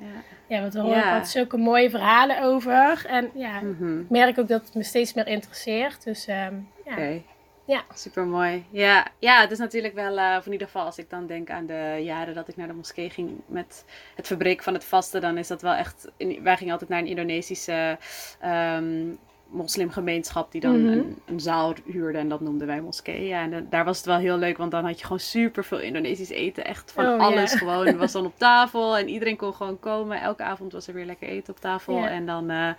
ja. 0.48 0.62
want 0.62 0.74
we 0.74 0.80
horen 0.80 0.98
ja. 0.98 1.08
altijd 1.08 1.28
zulke 1.28 1.58
mooie 1.58 1.90
verhalen 1.90 2.44
over. 2.44 3.06
En 3.08 3.30
ja, 3.34 3.60
mm 3.60 3.76
-hmm. 3.80 4.00
ik 4.00 4.10
merk 4.10 4.40
ook 4.40 4.48
dat 4.48 4.66
het 4.66 4.76
me 4.76 4.84
steeds 4.84 5.14
meer 5.14 5.28
interesseert. 5.28 6.04
Dus 6.04 6.28
um, 6.28 6.70
ja. 6.86 6.92
Okay. 6.92 7.24
Ja. 7.66 7.84
Super 7.94 8.26
mooi. 8.26 8.66
Ja, 8.70 9.08
ja, 9.20 9.42
het 9.42 9.52
is 9.52 9.58
natuurlijk 9.58 9.94
wel, 9.94 10.18
uh, 10.18 10.38
in 10.46 10.52
ieder 10.52 10.68
geval 10.68 10.86
als 10.86 10.98
ik 10.98 11.10
dan 11.10 11.28
denk 11.28 11.50
aan 11.50 11.66
de 11.66 12.00
jaren 12.02 12.34
dat 12.34 12.48
ik 12.48 12.56
naar 12.56 12.68
de 12.68 12.74
moskee 12.74 13.10
ging 13.10 13.42
met 13.46 13.86
het 14.16 14.28
verbreken 14.28 14.64
van 14.64 14.74
het 14.74 14.86
vasten, 14.86 15.22
dan 15.22 15.38
is 15.38 15.48
dat 15.48 15.62
wel 15.62 15.74
echt. 15.74 16.12
In, 16.18 16.44
wij 16.44 16.58
gingen 16.58 16.72
altijd 16.72 16.90
naar 16.90 17.00
een 17.00 17.08
Indonesische 17.08 17.98
um, 18.46 19.20
moslimgemeenschap 19.50 20.52
die 20.52 20.62
dan 20.62 20.84
mhm. 20.84 20.92
een, 20.92 21.18
een, 21.26 21.40
zaal 21.40 21.74
huurde 21.86 22.18
en 22.18 22.30
dat 22.30 22.42
noemden 22.42 22.68
wij 22.68 22.82
moskee. 22.82 23.28
Ja, 23.28 23.42
en 23.42 23.68
daar 23.70 23.86
was 23.86 23.98
het 23.98 24.06
wel 24.06 24.18
heel 24.18 24.38
leuk, 24.38 24.58
want 24.58 24.72
dan 24.72 24.86
had 24.86 24.98
je 25.00 25.04
gewoon 25.04 25.20
super 25.20 25.64
veel 25.64 25.80
Indonesisch 25.80 26.30
eten. 26.30 26.66
Echt 26.66 26.92
van 26.92 27.06
oh, 27.06 27.20
alles 27.20 27.54
gewoon. 27.62 27.98
was 27.98 28.12
dan 28.12 28.26
op 28.26 28.38
tafel 28.38 28.98
en 28.98 29.10
iedereen 29.10 29.38
kon 29.38 29.54
gewoon 29.54 29.80
komen. 29.80 30.22
Elke 30.22 30.44
avond 30.44 30.72
was 30.72 30.88
er 30.88 30.94
weer 30.94 31.06
lekker 31.06 31.28
eten 31.28 31.54
op 31.54 31.60
tafel. 31.60 32.06
En 32.06 32.26
dan 32.26 32.52
uh, 32.52 32.70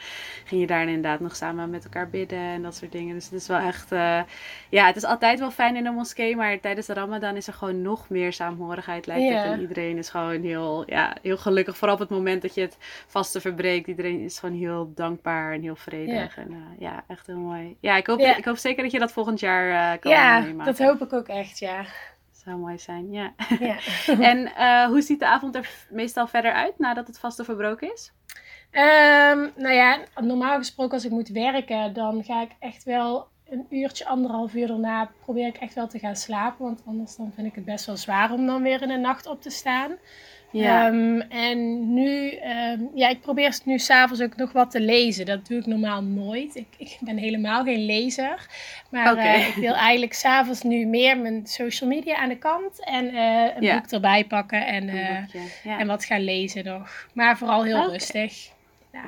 ging 0.44 0.60
je 0.60 0.66
daar 0.66 0.86
inderdaad 0.86 1.20
nog 1.20 1.36
samen 1.36 1.70
met 1.70 1.84
elkaar 1.84 2.08
bidden 2.08 2.38
en 2.38 2.62
dat 2.62 2.76
soort 2.76 2.92
dingen. 2.92 3.14
Dus 3.14 3.24
het 3.24 3.34
is 3.34 3.46
wel 3.46 3.58
echt, 3.58 3.92
uh, 3.92 4.20
ja, 4.68 4.86
het 4.86 4.96
is 4.96 5.04
altijd 5.04 5.38
wel 5.38 5.50
fijn 5.50 5.76
in 5.76 5.86
een 5.86 5.94
moskee, 5.94 6.36
maar 6.36 6.60
tijdens 6.60 6.86
de 6.86 6.94
Ramadan 6.94 7.36
is 7.36 7.46
er 7.46 7.52
gewoon 7.52 7.82
nog 7.82 8.08
meer 8.08 8.32
saamhorigheid 8.32 9.06
lijkt 9.06 9.34
het. 9.34 9.44
En 9.44 9.60
iedereen 9.60 9.98
is 9.98 10.08
gewoon 10.08 10.42
heel, 10.42 10.82
ja, 10.86 11.16
heel 11.22 11.36
gelukkig. 11.36 11.76
Vooral 11.76 11.94
op 11.94 12.00
het 12.00 12.10
moment 12.10 12.42
dat 12.42 12.54
je 12.54 12.60
het 12.60 12.76
vaste 13.06 13.40
verbreekt. 13.40 13.86
Iedereen 13.86 14.20
is 14.20 14.38
gewoon 14.38 14.54
heel 14.54 14.92
dankbaar 14.94 15.52
en 15.52 15.62
heel 15.62 15.76
vredig. 15.76 16.36
En, 16.36 16.57
ja, 16.78 17.04
echt 17.06 17.26
heel 17.26 17.38
mooi. 17.38 17.76
Ja, 17.80 17.96
ik 17.96 18.06
hoop, 18.06 18.18
ik 18.18 18.44
hoop 18.44 18.56
zeker 18.56 18.82
dat 18.82 18.92
je 18.92 18.98
dat 18.98 19.12
volgend 19.12 19.40
jaar 19.40 19.94
uh, 19.94 20.00
kan 20.00 20.12
ja, 20.12 20.40
meemaken. 20.40 20.58
Ja, 20.58 20.64
dat 20.64 20.78
hoop 20.78 21.08
ik 21.08 21.12
ook 21.12 21.28
echt, 21.28 21.58
ja. 21.58 21.84
Zou 22.32 22.58
mooi 22.58 22.78
zijn, 22.78 23.12
ja. 23.12 23.32
ja. 23.60 23.76
en 24.30 24.38
uh, 24.38 24.86
hoe 24.86 25.02
ziet 25.02 25.18
de 25.18 25.26
avond 25.26 25.54
er 25.54 25.70
meestal 25.90 26.26
verder 26.26 26.52
uit 26.52 26.78
nadat 26.78 27.06
het 27.06 27.18
vaste 27.18 27.44
verbroken 27.44 27.92
is? 27.92 28.12
Um, 28.72 29.52
nou 29.56 29.74
ja, 29.74 29.98
normaal 30.20 30.56
gesproken 30.56 30.94
als 30.94 31.04
ik 31.04 31.10
moet 31.10 31.28
werken, 31.28 31.92
dan 31.92 32.24
ga 32.24 32.42
ik 32.42 32.50
echt 32.58 32.84
wel 32.84 33.28
een 33.48 33.66
uurtje, 33.70 34.06
anderhalf 34.06 34.54
uur 34.54 34.66
daarna 34.66 35.10
probeer 35.20 35.46
ik 35.46 35.56
echt 35.56 35.74
wel 35.74 35.88
te 35.88 35.98
gaan 35.98 36.16
slapen. 36.16 36.64
Want 36.64 36.82
anders 36.86 37.16
dan 37.16 37.32
vind 37.34 37.46
ik 37.46 37.54
het 37.54 37.64
best 37.64 37.86
wel 37.86 37.96
zwaar 37.96 38.32
om 38.32 38.46
dan 38.46 38.62
weer 38.62 38.82
in 38.82 38.88
de 38.88 38.96
nacht 38.96 39.26
op 39.26 39.42
te 39.42 39.50
staan. 39.50 39.96
Ja. 40.50 40.86
Ehm, 40.86 41.20
en 41.20 41.92
nu, 41.94 42.32
um, 42.72 42.90
ja, 42.94 43.08
ik 43.08 43.20
probeer 43.20 43.58
nu 43.64 43.78
s'avonds 43.78 44.22
ook 44.22 44.36
nog 44.36 44.52
wat 44.52 44.70
te 44.70 44.80
lezen. 44.80 45.26
Dat 45.26 45.46
doe 45.46 45.58
ik 45.58 45.66
normaal 45.66 46.02
nooit. 46.02 46.56
Ik, 46.56 46.66
ik 46.76 46.96
ben 47.00 47.16
helemaal 47.16 47.64
geen 47.64 47.86
lezer. 47.86 48.46
Maar 48.90 49.16
uh, 49.16 49.48
ik 49.48 49.54
wil 49.54 49.74
eigenlijk 49.74 50.12
s'avonds 50.12 50.62
nu 50.62 50.86
meer 50.86 51.18
mijn 51.18 51.46
social 51.46 51.90
media 51.90 52.16
aan 52.16 52.28
de 52.28 52.38
kant. 52.38 52.84
En 52.84 53.04
uh, 53.04 53.44
een 53.56 53.76
boek 53.76 53.90
erbij 53.90 54.24
pakken 54.24 54.66
en, 54.66 54.88
uh, 54.88 55.78
en 55.78 55.86
wat 55.86 56.04
gaan 56.04 56.24
lezen 56.24 56.64
nog. 56.64 57.08
Maar 57.12 57.38
vooral 57.38 57.64
heel 57.64 57.90
rustig. 57.90 58.48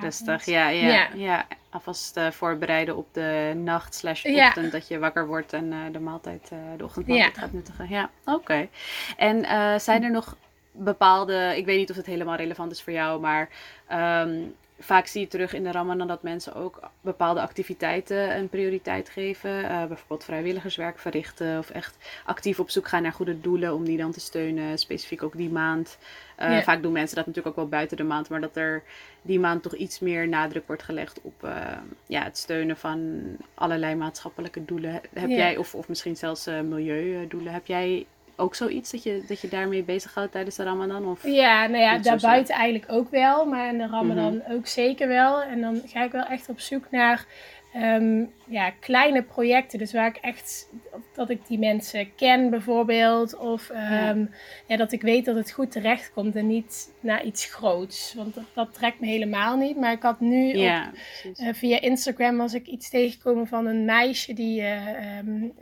Rustig, 0.00 0.44
ja, 0.44 0.68
ja, 0.68 1.08
ja. 1.14 1.46
Alvast 1.70 2.20
voorbereiden 2.30 2.96
op 2.96 3.14
de 3.14 3.52
nacht 3.56 3.94
slash 3.94 4.24
ochtend 4.24 4.72
dat 4.72 4.88
je 4.88 4.98
wakker 4.98 5.26
wordt 5.26 5.52
en 5.52 5.92
de 5.92 6.00
maaltijd, 6.00 6.48
de 6.76 6.84
ochtendmaaltijd 6.84 7.38
gaat 7.38 7.52
nuttigen. 7.52 7.88
Ja, 7.88 8.10
oké. 8.24 8.68
En 9.16 9.44
zijn 9.80 10.04
er 10.04 10.10
nog 10.10 10.36
bepaalde, 10.84 11.54
ik 11.56 11.64
weet 11.64 11.78
niet 11.78 11.90
of 11.90 11.96
het 11.96 12.06
helemaal 12.06 12.36
relevant 12.36 12.72
is 12.72 12.82
voor 12.82 12.92
jou, 12.92 13.20
maar 13.20 13.48
ehm, 13.86 14.42
vaak 14.78 15.06
zie 15.06 15.20
je 15.20 15.26
terug 15.26 15.54
in 15.54 15.62
de 15.62 15.70
Ramadan 15.70 16.06
dat 16.08 16.22
mensen 16.22 16.54
ook 16.54 16.80
bepaalde 17.00 17.40
activiteiten 17.40 18.36
een 18.36 18.48
prioriteit 18.48 19.08
geven. 19.08 19.50
Uh, 19.50 19.84
bijvoorbeeld 19.84 20.24
vrijwilligerswerk 20.24 20.98
verrichten 20.98 21.58
of 21.58 21.70
echt 21.70 21.96
actief 22.24 22.60
op 22.60 22.70
zoek 22.70 22.88
gaan 22.88 23.02
naar 23.02 23.12
goede 23.12 23.40
doelen 23.40 23.74
om 23.74 23.84
die 23.84 23.96
dan 23.96 24.12
te 24.12 24.20
steunen, 24.20 24.78
specifiek 24.78 25.22
ook 25.22 25.36
die 25.36 25.50
maand. 25.50 25.98
Uh, 26.38 26.58
Vaak 26.58 26.82
doen 26.82 26.92
mensen 26.92 27.16
dat 27.16 27.26
natuurlijk 27.26 27.56
ook 27.56 27.62
wel 27.62 27.78
buiten 27.78 27.96
de 27.96 28.02
maand, 28.02 28.28
maar 28.28 28.40
dat 28.40 28.56
er 28.56 28.82
die 29.22 29.40
maand 29.40 29.62
toch 29.62 29.74
iets 29.74 29.98
meer 29.98 30.28
nadruk 30.28 30.66
wordt 30.66 30.82
gelegd 30.82 31.20
op 31.22 31.44
uh, 31.44 31.66
ja, 32.06 32.22
het 32.22 32.38
steunen 32.38 32.76
van 32.76 33.20
allerlei 33.54 33.94
maatschappelijke 33.94 34.64
doelen. 34.64 35.00
Heb 35.12 35.28
jij, 35.28 35.56
of, 35.56 35.74
of 35.74 35.88
misschien 35.88 36.16
zelfs 36.16 36.46
milieudoelen, 36.46 37.52
heb 37.52 37.66
jij 37.66 38.06
ook 38.40 38.54
zoiets 38.54 38.90
dat 38.90 39.02
je, 39.02 39.24
dat 39.28 39.40
je 39.40 39.48
daarmee 39.48 39.82
bezighoudt 39.82 40.32
tijdens 40.32 40.56
de 40.56 40.62
Ramadan? 40.62 41.06
Of 41.06 41.26
ja, 41.26 41.66
nou 41.66 41.82
ja, 41.82 41.98
daarbuiten 41.98 42.54
eigenlijk 42.54 42.92
ook 42.92 43.10
wel, 43.10 43.44
maar 43.44 43.68
in 43.68 43.78
de 43.78 43.86
Ramadan 43.86 44.36
mhm. 44.36 44.52
ook 44.52 44.66
zeker 44.66 45.08
wel. 45.08 45.42
En 45.42 45.60
dan 45.60 45.82
ga 45.86 46.04
ik 46.04 46.12
wel 46.12 46.24
echt 46.24 46.48
op 46.48 46.60
zoek 46.60 46.90
naar 46.90 47.26
Ehm, 47.72 48.24
ja, 48.46 48.70
kleine 48.70 49.22
projecten. 49.22 49.78
Dus 49.78 49.92
waar 49.92 50.06
ik 50.06 50.16
echt, 50.16 50.68
dat 51.14 51.30
ik 51.30 51.46
die 51.46 51.58
mensen 51.58 52.14
ken 52.14 52.50
bijvoorbeeld. 52.50 53.36
Of 53.36 53.70
ehm, 53.70 54.24
ja. 54.66 54.76
dat 54.76 54.92
ik 54.92 55.02
weet 55.02 55.24
dat 55.24 55.36
het 55.36 55.52
goed 55.52 55.70
terecht 55.70 56.12
komt 56.12 56.36
en 56.36 56.46
niet 56.46 56.94
naar 57.00 57.24
iets 57.24 57.44
groots. 57.44 58.14
Want 58.14 58.34
dat, 58.34 58.44
dat 58.54 58.74
trekt 58.74 59.00
me 59.00 59.06
helemaal 59.06 59.56
niet. 59.56 59.76
Maar 59.76 59.92
ik 59.92 60.02
had 60.02 60.20
nu 60.20 60.56
ja, 60.56 60.92
op, 61.24 61.38
uh, 61.38 61.48
via 61.52 61.80
Instagram 61.80 62.36
was 62.36 62.54
ik 62.54 62.66
iets 62.66 62.90
tegengekomen 62.90 63.46
van 63.46 63.66
een 63.66 63.84
meisje 63.84 64.32
die 64.32 64.60
uh, 64.60 65.18
um, 65.18 65.52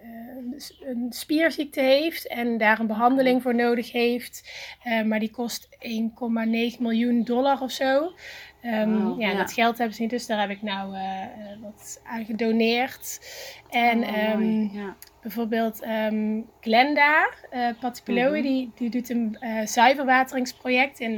een 0.80 1.06
spierziekte 1.10 1.80
heeft. 1.80 2.26
En 2.26 2.58
daar 2.58 2.80
een 2.80 2.86
behandeling 2.86 3.42
voor 3.42 3.54
nodig 3.54 3.92
heeft. 3.92 4.50
maar 5.04 5.20
die 5.20 5.30
kost 5.30 5.68
1,9 5.80 6.78
miljoen 6.78 7.24
dollar 7.24 7.60
of 7.60 7.70
zo. 7.70 8.12
Um, 8.64 9.21
ja, 9.21 9.34
dat 9.34 9.52
geld 9.52 9.78
hebben 9.78 9.97
ze 9.97 10.02
niet, 10.02 10.10
dus 10.10 10.26
daar 10.26 10.40
heb 10.40 10.50
ik 10.50 10.62
nou 10.62 10.97
uh, 10.97 11.02
wat 11.62 12.00
aan 12.04 12.25
gedoneerd. 12.25 13.21
En 13.71 14.04
oh, 14.04 14.32
um, 14.32 14.71
ja. 14.73 14.97
bijvoorbeeld 15.23 15.84
um, 15.84 16.47
Glenda 16.60 17.28
uh, 18.06 18.32
die, 18.42 18.73
die 18.75 18.90
doet 18.90 19.10
een 19.10 19.36
uh, 19.40 19.66
zuiverwateringsproject 19.66 21.00
in 21.00 21.16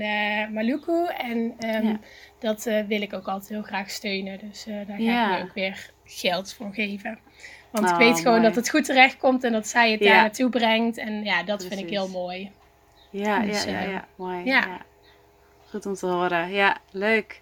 Maluku. 0.53 1.07
En 1.07 1.55
ja. 1.59 1.98
dat 2.38 2.64
wil 2.64 3.03
ik 3.03 3.12
ook 3.12 3.29
altijd 3.29 3.50
heel 3.50 3.62
graag 3.62 3.90
steunen. 3.90 4.38
Dus 4.48 4.64
daar 4.64 4.98
ga 4.98 5.33
ik 5.33 5.38
nu 5.38 5.42
ook 5.42 5.55
weer 5.55 5.90
geld 6.05 6.55
voor 6.55 6.74
geven. 6.74 7.18
Want 7.70 7.87
ik 7.87 7.92
oh, 7.92 7.98
weet 7.98 8.20
gewoon 8.20 8.42
dat 8.42 8.55
het 8.55 8.70
goed 8.70 8.85
terecht 8.85 9.16
komt 9.16 9.44
en 9.44 9.53
dat 9.53 9.68
zij 9.68 9.90
het 9.90 10.00
daar 10.00 10.14
naartoe 10.14 10.50
brengt. 10.50 10.98
En 10.98 11.24
ja, 11.24 11.42
dat 11.42 11.66
vind 11.66 11.81
ik 11.81 11.90
heel 11.90 12.09
mooi. 12.09 12.50
Dus, 13.11 13.64
ja, 13.64 13.81
ja, 13.81 14.05
mooi. 14.16 14.44
ja. 14.44 14.81
Goed 15.70 15.87
om 15.87 15.94
te 15.94 16.06
horen. 16.06 16.50
Ja, 16.52 16.76
leuk. 16.90 17.40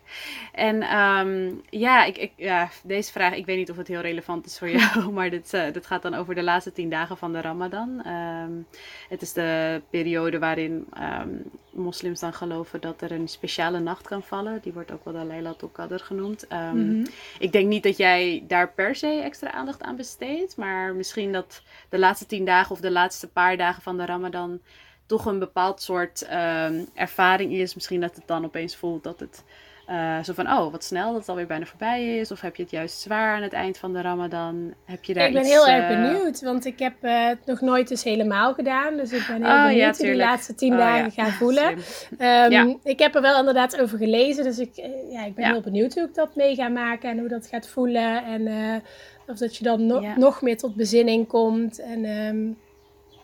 En 0.52 0.98
um, 0.98 1.62
ja, 1.70 2.04
ik, 2.04 2.18
ik, 2.18 2.32
ja, 2.36 2.68
deze 2.82 3.12
vraag, 3.12 3.34
ik 3.34 3.46
weet 3.46 3.56
niet 3.56 3.70
of 3.70 3.76
het 3.76 3.88
heel 3.88 4.00
relevant 4.00 4.46
is 4.46 4.58
voor 4.58 4.70
jou, 4.70 5.10
maar 5.12 5.30
dit, 5.30 5.54
uh, 5.54 5.72
dit 5.72 5.86
gaat 5.86 6.02
dan 6.02 6.14
over 6.14 6.34
de 6.34 6.42
laatste 6.42 6.72
tien 6.72 6.90
dagen 6.90 7.16
van 7.16 7.32
de 7.32 7.40
Ramadan. 7.40 8.06
Um, 8.06 8.66
het 9.08 9.22
is 9.22 9.32
de 9.32 9.82
periode 9.90 10.38
waarin 10.38 10.86
um, 11.20 11.50
moslims 11.70 12.20
dan 12.20 12.32
geloven 12.32 12.80
dat 12.80 13.02
er 13.02 13.12
een 13.12 13.28
speciale 13.28 13.78
nacht 13.78 14.06
kan 14.06 14.22
vallen. 14.22 14.60
Die 14.62 14.72
wordt 14.72 14.92
ook 14.92 15.04
wel 15.04 15.14
de 15.14 15.24
Laylatul 15.24 15.68
Qadr 15.68 16.02
genoemd. 16.02 16.46
Mm 16.72 17.06
Ik 17.38 17.52
denk 17.52 17.68
niet 17.68 17.82
dat 17.82 17.96
jij 17.96 18.44
daar 18.46 18.72
per 18.72 18.94
se 18.94 19.20
extra 19.22 19.52
aandacht 19.52 19.82
aan 19.82 19.96
besteedt, 19.96 20.56
maar 20.56 20.94
misschien 20.94 21.32
dat 21.32 21.62
de 21.88 21.98
laatste 21.98 22.26
tien 22.26 22.44
dagen 22.44 22.70
of 22.70 22.80
de 22.80 22.90
laatste 22.90 23.28
paar 23.28 23.56
dagen 23.56 23.82
van 23.82 23.96
de 23.96 24.06
Ramadan 24.06 24.60
toch 25.08 25.24
een 25.24 25.38
bepaald 25.38 25.82
soort 25.82 26.26
um, 26.32 26.86
ervaring 26.94 27.52
is. 27.52 27.74
Misschien 27.74 28.00
dat 28.00 28.14
het 28.14 28.26
dan 28.26 28.44
opeens 28.44 28.76
voelt 28.76 29.02
dat 29.02 29.20
het 29.20 29.44
uh, 29.90 30.22
zo 30.22 30.32
van, 30.32 30.50
oh, 30.50 30.70
wat 30.70 30.84
snel 30.84 31.10
dat 31.10 31.20
het 31.20 31.28
alweer 31.28 31.46
bijna 31.46 31.64
voorbij 31.64 32.18
is. 32.18 32.30
Of 32.30 32.40
heb 32.40 32.56
je 32.56 32.62
het 32.62 32.70
juist 32.70 33.00
zwaar 33.00 33.36
aan 33.36 33.42
het 33.42 33.52
eind 33.52 33.78
van 33.78 33.92
de 33.92 34.00
Ramadan? 34.00 34.74
Heb 34.84 35.04
je 35.04 35.14
daar 35.14 35.26
ik 35.26 35.32
ben 35.32 35.44
heel 35.44 35.68
erg 35.68 35.90
eh, 35.90 36.02
benieuwd, 36.02 36.40
want 36.40 36.64
ik 36.64 36.78
heb 36.78 36.94
uh, 37.02 37.26
het 37.26 37.46
nog 37.46 37.60
nooit 37.60 37.88
dus 37.88 38.04
helemaal 38.04 38.54
gedaan. 38.54 38.96
Dus 38.96 39.12
ik 39.12 39.26
ben 39.26 39.44
heel 39.44 39.54
oh, 39.54 39.66
benieuwd 39.66 39.98
hoe 39.98 40.06
de 40.06 40.16
laatste 40.16 40.54
tien 40.54 40.72
oh, 40.72 40.78
dagen 40.78 41.12
ja. 41.14 41.24
gaan 41.24 41.32
voelen. 41.42 41.68
Um, 41.68 42.50
ja. 42.50 42.76
Ik 42.82 42.98
heb 42.98 43.14
er 43.14 43.22
wel 43.22 43.38
inderdaad 43.38 43.80
over 43.80 43.98
gelezen, 43.98 44.44
dus 44.44 44.58
ik, 44.58 44.70
ja, 45.10 45.24
ik 45.24 45.34
ben 45.34 45.44
heel 45.44 45.60
benieuwd 45.60 45.94
hoe 45.94 46.04
ik 46.04 46.14
dat 46.14 46.36
mee 46.36 46.54
ga 46.54 46.68
maken 46.68 47.10
en 47.10 47.18
hoe 47.18 47.28
dat 47.28 47.46
gaat 47.46 47.68
voelen. 47.68 48.24
En 48.24 48.82
of 49.26 49.38
dat 49.38 49.56
je 49.56 49.64
dan 49.64 49.86
no 49.86 50.00
nog 50.16 50.42
meer 50.42 50.56
tot 50.56 50.74
bezinning 50.74 51.26
komt. 51.26 51.78
En 51.78 52.04
um, 52.04 52.56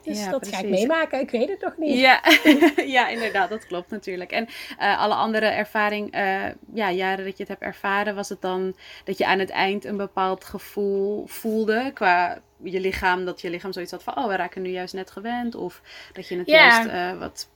dus 0.05 0.19
ja, 0.19 0.31
dat 0.31 0.41
precies. 0.41 0.59
ga 0.59 0.65
ik 0.65 0.71
meemaken. 0.71 1.21
Ik 1.21 1.31
weet 1.31 1.49
het 1.49 1.61
toch 1.61 1.77
niet. 1.77 1.99
Ja, 1.99 2.23
ja 2.97 3.09
inderdaad, 3.09 3.49
dat 3.49 3.67
klopt 3.67 3.91
natuurlijk. 3.91 4.33
En 4.33 4.49
uh, 4.81 4.99
alle 4.99 5.15
andere 5.15 5.47
ervaring, 5.47 6.17
uh, 6.17 6.45
ja, 6.75 6.91
jaren 6.91 7.25
dat 7.25 7.37
je 7.37 7.43
het 7.43 7.49
hebt 7.49 7.63
ervaren, 7.63 8.15
was 8.15 8.29
het 8.29 8.41
dan 8.41 8.77
dat 9.05 9.19
je 9.19 9.27
aan 9.27 9.39
het 9.39 9.51
eind 9.51 9.85
een 9.85 9.97
bepaald 9.97 10.45
gevoel 10.45 11.27
voelde 11.27 11.91
qua 11.95 12.43
je 12.63 12.81
lichaam, 12.81 13.25
dat 13.25 13.41
je 13.41 13.51
lichaam 13.51 13.73
zoiets 13.73 13.91
had 13.91 14.03
van, 14.03 14.17
oh, 14.17 14.27
we 14.27 14.37
raken 14.37 14.63
nu 14.63 14.71
juist 14.71 14.95
net 14.95 15.11
gewend, 15.11 15.55
of 15.55 15.81
dat 16.13 16.29
je 16.29 16.39
het 16.39 16.47
ja. 16.47 16.69
juist 16.69 16.89
uh, 16.89 17.19
wat 17.19 17.49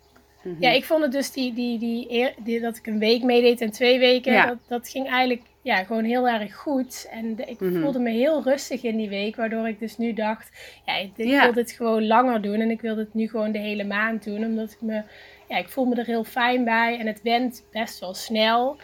Mhm. 0.48 0.62
Ja, 0.62 0.70
ik 0.70 0.84
vond 0.84 1.02
het 1.02 1.12
dus 1.12 1.32
die, 1.32 1.52
die, 1.52 1.78
die, 1.78 2.32
die, 2.38 2.60
dat 2.60 2.76
ik 2.76 2.86
een 2.86 2.98
week 2.98 3.22
meedeed 3.22 3.60
en 3.60 3.70
twee 3.70 3.98
weken, 3.98 4.46
dat, 4.46 4.58
dat 4.66 4.88
ging 4.88 5.08
eigenlijk 5.08 5.42
ja, 5.62 5.84
gewoon 5.84 6.04
heel 6.04 6.28
erg 6.28 6.56
goed. 6.56 7.08
En 7.10 7.48
ik 7.48 7.60
mhm. 7.60 7.80
voelde 7.80 7.98
me 7.98 8.10
heel 8.10 8.42
rustig 8.42 8.82
in 8.82 8.96
die 8.96 9.08
week, 9.08 9.36
waardoor 9.36 9.68
ik 9.68 9.78
dus 9.78 9.98
nu 9.98 10.12
dacht, 10.12 10.50
ja, 10.86 10.96
ik, 10.96 11.10
wil 11.16 11.52
dit 11.52 11.72
gewoon 11.72 12.06
langer 12.06 12.42
doen 12.42 12.60
en 12.60 12.70
ik 12.70 12.80
wil 12.80 12.94
dit 12.94 13.14
nu 13.14 13.28
gewoon 13.28 13.52
de 13.52 13.58
hele 13.58 13.84
maand 13.84 14.24
doen, 14.24 14.44
omdat 14.44 14.70
ik 14.70 14.80
me, 14.80 15.02
ja, 15.48 15.56
ik 15.56 15.68
voel 15.68 15.84
me 15.84 15.94
er 15.94 16.06
heel 16.06 16.24
fijn 16.24 16.64
bij 16.64 16.98
en 16.98 17.06
het 17.06 17.22
went 17.22 17.64
best 17.72 18.00
wel 18.00 18.14
snel. 18.14 18.76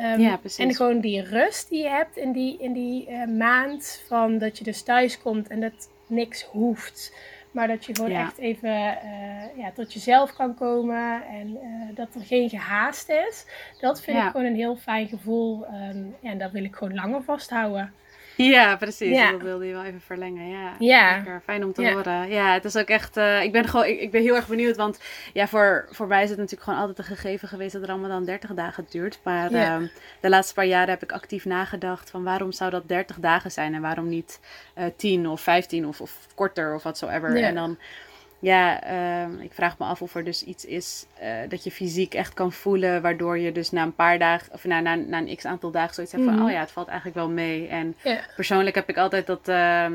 Um, 0.00 0.20
ja, 0.20 0.40
en 0.56 0.74
gewoon 0.74 1.00
die 1.00 1.22
rust 1.22 1.68
die 1.68 1.82
je 1.82 1.88
hebt 1.88 2.16
in 2.16 2.32
die, 2.32 2.56
in 2.60 2.72
die 2.72 3.10
uh, 3.10 3.26
maand, 3.26 4.02
van 4.06 4.38
dat 4.38 4.58
je 4.58 4.64
dus 4.64 4.82
thuis 4.82 5.18
komt 5.22 5.48
en 5.48 5.60
dat 5.60 5.90
niks 6.06 6.42
hoeft. 6.42 7.12
Maar 7.52 7.68
dat 7.68 7.84
je 7.84 7.94
gewoon 7.94 8.10
echt 8.10 8.38
even 8.38 8.70
uh, 8.70 9.56
ja, 9.56 9.70
tot 9.74 9.92
jezelf 9.92 10.32
kan 10.32 10.54
komen 10.54 11.22
en 11.26 11.48
uh, 11.48 11.96
dat 11.96 12.14
er 12.14 12.20
geen 12.20 12.48
gehaast 12.48 13.08
is. 13.08 13.46
Dat 13.80 14.02
vind 14.02 14.18
ik 14.18 14.30
gewoon 14.30 14.46
een 14.46 14.54
heel 14.54 14.76
fijn 14.76 15.08
gevoel. 15.08 15.66
Um, 15.66 16.14
ja, 16.20 16.30
en 16.30 16.38
dat 16.38 16.50
wil 16.50 16.64
ik 16.64 16.74
gewoon 16.74 16.94
langer 16.94 17.22
vasthouden. 17.22 17.92
Ja, 18.36 18.76
precies. 18.76 19.16
Ja. 19.16 19.30
Dat 19.30 19.42
wilde 19.42 19.66
je 19.66 19.72
wel 19.72 19.84
even 19.84 20.00
verlengen. 20.00 20.48
Ja, 20.48 20.74
ja. 20.78 21.40
fijn 21.44 21.64
om 21.64 21.72
te 21.72 21.90
horen. 21.90 22.28
Ja, 22.28 22.52
het 22.52 22.64
is 22.64 22.76
ook 22.76 22.88
echt. 22.88 23.16
Uh, 23.16 23.42
ik 23.42 23.52
ben 23.52 23.68
gewoon, 23.68 23.86
ik, 23.86 24.00
ik, 24.00 24.10
ben 24.10 24.22
heel 24.22 24.34
erg 24.34 24.48
benieuwd. 24.48 24.76
Want 24.76 25.00
ja, 25.32 25.48
voor, 25.48 25.88
voor 25.90 26.06
mij 26.06 26.22
is 26.22 26.28
het 26.28 26.38
natuurlijk 26.38 26.64
gewoon 26.64 26.80
altijd 26.80 26.98
een 26.98 27.16
gegeven 27.16 27.48
geweest 27.48 27.72
dat 27.72 27.86
dan 27.86 28.24
30 28.24 28.50
dagen 28.54 28.86
duurt. 28.90 29.18
Maar 29.22 29.52
uh, 29.52 29.76
de 30.20 30.28
laatste 30.28 30.54
paar 30.54 30.66
jaren 30.66 30.90
heb 30.90 31.02
ik 31.02 31.12
actief 31.12 31.44
nagedacht 31.44 32.10
van 32.10 32.24
waarom 32.24 32.52
zou 32.52 32.70
dat 32.70 32.88
30 32.88 33.16
dagen 33.16 33.50
zijn 33.50 33.74
en 33.74 33.80
waarom 33.80 34.08
niet 34.08 34.40
uh, 34.78 34.84
eh, 34.84 34.92
10 34.96 35.28
of 35.28 35.40
15 35.40 35.86
of, 35.86 36.00
of 36.00 36.26
korter 36.34 36.74
of 36.74 36.82
whatsoever. 36.82 37.36
En 37.36 37.54
dan 37.54 37.78
ja, 38.42 38.82
ehm, 38.82 39.40
ik 39.40 39.52
vraag 39.52 39.78
me 39.78 39.84
af 39.84 40.02
of 40.02 40.14
er 40.14 40.24
dus 40.24 40.44
iets 40.44 40.64
is 40.64 41.06
uh, 41.22 41.28
dat 41.48 41.64
je 41.64 41.70
fysiek 41.70 42.14
echt 42.14 42.34
kan 42.34 42.52
voelen, 42.52 43.02
waardoor 43.02 43.38
je 43.38 43.52
dus 43.52 43.70
na 43.70 43.82
een 43.82 43.94
paar 43.94 44.18
dagen, 44.18 44.52
of 44.52 44.64
na, 44.64 44.80
na, 44.80 44.94
na 44.94 45.18
een 45.18 45.36
x 45.36 45.44
aantal 45.44 45.70
dagen 45.70 45.94
zoiets 45.94 46.12
hebt 46.12 46.24
van, 46.24 46.34
mhm. 46.34 46.44
oh 46.44 46.50
ja, 46.50 46.60
het 46.60 46.70
valt 46.70 46.88
eigenlijk 46.88 47.16
wel 47.16 47.28
mee. 47.28 47.68
En 47.68 47.96
persoonlijk 48.36 48.74
heb 48.74 48.88
ik 48.88 48.96
altijd 48.96 49.26
dat, 49.26 49.48
uh, 49.48 49.86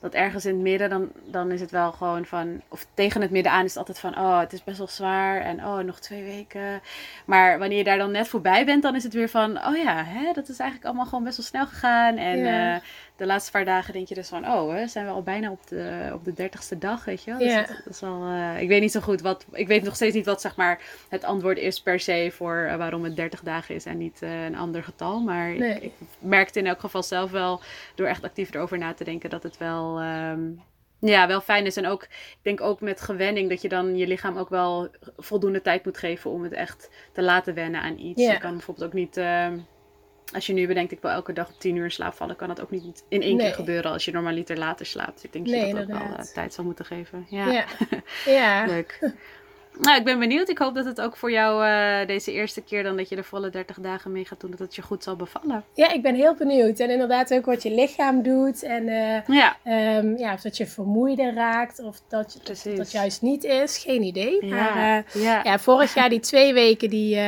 dat 0.00 0.14
ergens 0.14 0.44
in 0.44 0.54
het 0.54 0.62
midden, 0.62 0.90
dan, 0.90 1.10
dan 1.24 1.50
is 1.50 1.60
het 1.60 1.70
wel 1.70 1.92
gewoon 1.92 2.24
van, 2.24 2.60
of 2.68 2.86
tegen 2.94 3.20
het 3.20 3.30
midden 3.30 3.52
aan 3.52 3.64
is 3.64 3.74
het 3.74 3.78
altijd 3.78 3.98
van, 3.98 4.18
oh, 4.18 4.38
het 4.38 4.52
is 4.52 4.64
best 4.64 4.78
wel 4.78 4.88
zwaar 4.88 5.40
en 5.40 5.64
oh, 5.64 5.78
nog 5.78 6.00
twee 6.00 6.22
weken. 6.22 6.80
Maar 7.24 7.58
wanneer 7.58 7.78
je 7.78 7.84
daar 7.84 7.98
dan 7.98 8.10
net 8.10 8.28
voorbij 8.28 8.64
bent, 8.64 8.82
dan 8.82 8.94
is 8.94 9.02
het 9.02 9.14
weer 9.14 9.28
van, 9.28 9.66
oh 9.66 9.76
ja, 9.76 10.04
hè, 10.04 10.32
dat 10.32 10.48
is 10.48 10.58
eigenlijk 10.58 10.84
allemaal 10.84 11.06
gewoon 11.06 11.24
best 11.24 11.36
wel 11.36 11.46
snel 11.46 11.66
gegaan. 11.66 12.16
En 12.16 12.38
uh, 12.38 12.76
de 13.18 13.26
laatste 13.26 13.50
paar 13.50 13.64
dagen 13.64 13.92
denk 13.92 14.08
je 14.08 14.14
dus 14.14 14.28
van, 14.28 14.46
oh, 14.46 14.74
hè, 14.74 14.86
zijn 14.86 15.06
we 15.06 15.10
al 15.10 15.22
bijna 15.22 15.50
op 15.50 15.66
de, 15.66 16.10
op 16.14 16.24
de 16.24 16.32
dertigste 16.32 16.78
dag, 16.78 17.04
weet 17.04 17.24
je 17.24 17.30
wel. 17.30 17.38
Dus 17.38 17.54
dat, 17.54 17.94
is 17.94 18.00
wel, 18.00 18.28
uh, 18.28 18.60
ik 18.60 18.68
weet 18.68 18.80
niet 18.80 18.92
zo 18.92 19.00
goed 19.00 19.20
wat, 19.20 19.46
ik 19.52 19.66
weet 19.66 19.82
nog 19.82 19.94
steeds 19.94 20.14
niet 20.14 20.26
wat 20.26 20.40
zeg 20.40 20.56
maar 20.56 20.80
het 21.08 21.24
antwoord 21.24 21.58
is 21.58 21.80
per 21.80 22.00
se 22.00 22.30
voor 22.32 22.66
uh, 22.70 22.76
waarom 22.76 23.04
het 23.04 23.16
30 23.16 23.40
dagen 23.40 23.74
is 23.74 23.86
en 23.86 23.98
niet 23.98 24.22
uh, 24.22 24.44
een 24.44 24.56
ander 24.56 24.82
getal. 24.82 25.20
Maar 25.20 25.54
nee. 25.54 25.74
ik, 25.74 25.82
ik, 25.82 25.92
merkte 26.18 26.58
in 26.58 26.66
elk 26.66 26.80
geval 26.80 27.02
zelf 27.02 27.30
wel, 27.30 27.60
door 27.94 28.06
echt 28.06 28.22
actief 28.22 28.54
erover 28.54 28.78
na 28.78 28.94
te 28.94 29.04
denken, 29.04 29.30
dat 29.30 29.42
het 29.42 29.58
wel... 29.58 30.02
Um, 30.02 30.62
ja, 31.00 31.26
wel 31.26 31.40
fijn 31.40 31.66
is. 31.66 31.76
En 31.76 31.86
ook, 31.86 32.02
ik 32.02 32.38
denk 32.42 32.60
ook 32.60 32.80
met 32.80 33.00
gewenning 33.00 33.48
dat 33.48 33.62
je 33.62 33.68
dan 33.68 33.96
je 33.96 34.06
lichaam 34.06 34.36
ook 34.36 34.48
wel 34.48 34.88
voldoende 35.16 35.62
tijd 35.62 35.84
moet 35.84 35.98
geven 35.98 36.30
om 36.30 36.42
het 36.42 36.52
echt 36.52 36.90
te 37.12 37.22
laten 37.22 37.54
wennen 37.54 37.80
aan 37.80 37.98
iets. 37.98 38.22
Je 38.22 38.38
kan 38.38 38.52
bijvoorbeeld 38.52 38.86
ook 38.86 38.92
niet, 38.92 39.16
uh, 39.16 39.46
als 40.32 40.46
je 40.46 40.52
nu 40.52 40.66
bedenkt, 40.66 40.92
ik 40.92 41.00
wil 41.00 41.10
elke 41.10 41.32
dag 41.32 41.48
op 41.48 41.58
tien 41.58 41.76
uur 41.76 41.84
in 41.84 41.90
slaap 41.90 42.14
vallen, 42.14 42.36
kan 42.36 42.48
dat 42.48 42.60
ook 42.60 42.70
niet 42.70 43.04
in 43.08 43.22
één 43.22 43.38
keer 43.38 43.54
gebeuren 43.54 43.90
als 43.90 44.04
je 44.04 44.12
normaliter 44.12 44.58
later 44.58 44.86
slaapt. 44.86 45.24
Ik 45.24 45.32
denk 45.32 45.46
dat 45.46 45.66
je 45.66 45.74
dat 45.74 45.82
ook 45.82 45.88
wel 45.88 46.18
uh, 46.18 46.18
tijd 46.18 46.54
zal 46.54 46.64
moeten 46.64 46.84
geven. 46.84 47.26
Ja, 47.28 47.50
ja. 47.50 47.64
ja. 48.38 48.66
leuk. 48.66 49.12
Nou, 49.80 49.98
ik 49.98 50.04
ben 50.04 50.18
benieuwd. 50.18 50.48
Ik 50.48 50.58
hoop 50.58 50.74
dat 50.74 50.84
het 50.84 51.00
ook 51.00 51.16
voor 51.16 51.30
jou 51.30 51.64
uh, 51.66 52.06
deze 52.06 52.32
eerste 52.32 52.62
keer 52.62 52.82
dan 52.82 52.96
dat 52.96 53.08
je 53.08 53.16
de 53.16 53.22
volle 53.22 53.50
30 53.50 53.76
dagen 53.80 54.12
mee 54.12 54.24
gaat 54.24 54.40
doen, 54.40 54.50
dat 54.50 54.58
het 54.58 54.74
je 54.74 54.82
goed 54.82 55.02
zal 55.02 55.16
bevallen. 55.16 55.64
Ja, 55.74 55.92
ik 55.92 56.02
ben 56.02 56.14
heel 56.14 56.34
benieuwd. 56.34 56.78
En 56.78 56.90
inderdaad 56.90 57.34
ook 57.34 57.44
wat 57.44 57.62
je 57.62 57.74
lichaam 57.74 58.22
doet. 58.22 58.62
En 58.62 58.82
uh, 58.82 59.26
ja. 59.26 59.56
Um, 59.98 60.18
ja, 60.18 60.32
of 60.32 60.40
dat 60.40 60.56
je 60.56 60.66
vermoeider 60.66 61.34
raakt 61.34 61.78
of 61.80 62.00
dat, 62.08 62.40
dat, 62.44 62.76
dat 62.76 62.92
juist 62.92 63.22
niet 63.22 63.44
is. 63.44 63.78
Geen 63.78 64.02
idee. 64.02 64.46
Ja. 64.46 64.54
Maar 64.54 65.04
uh, 65.14 65.22
ja. 65.22 65.40
ja. 65.44 65.58
vorig 65.58 65.94
jaar 65.94 66.08
die 66.08 66.20
twee 66.20 66.54
weken, 66.54 66.90
die, 66.90 67.20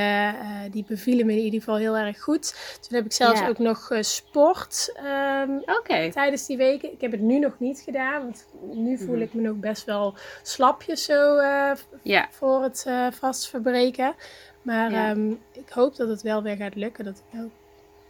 die 0.70 0.84
bevielen 0.88 1.26
me 1.26 1.32
in 1.32 1.38
ieder 1.38 1.58
geval 1.58 1.76
heel 1.76 1.96
erg 1.96 2.22
goed. 2.22 2.54
Toen 2.80 2.96
heb 2.96 3.04
ik 3.04 3.12
zelfs 3.12 3.42
ook 3.42 3.58
nog 3.58 3.90
um, 3.90 5.62
okay. 5.78 6.10
tijdens 6.10 6.46
die 6.46 6.56
weken. 6.56 6.92
Ik 6.92 7.00
heb 7.00 7.10
het 7.10 7.20
nu 7.20 7.38
nog 7.38 7.54
niet 7.58 7.80
gedaan, 7.84 8.22
want 8.22 8.46
nu 8.72 8.98
voel 8.98 9.14
mhm. 9.14 9.22
ik 9.22 9.34
me 9.34 9.42
nog 9.42 9.56
best 9.56 9.84
wel 9.84 10.14
slapjes 10.42 11.04
zo. 11.04 11.40
ja 12.02 12.28
voor 12.40 12.62
het 12.62 12.84
uh, 12.88 13.06
vast 13.10 13.48
verbreken. 13.48 14.14
Maar 14.62 14.92
ehm, 14.92 15.30
ik 15.52 15.68
hoop 15.68 15.96
dat 15.96 16.08
het 16.08 16.22
wel 16.22 16.42
weer 16.42 16.56
gaat 16.56 16.74
lukken. 16.74 17.04
Dat 17.04 17.16
ik 17.16 17.38
wel 17.38 17.50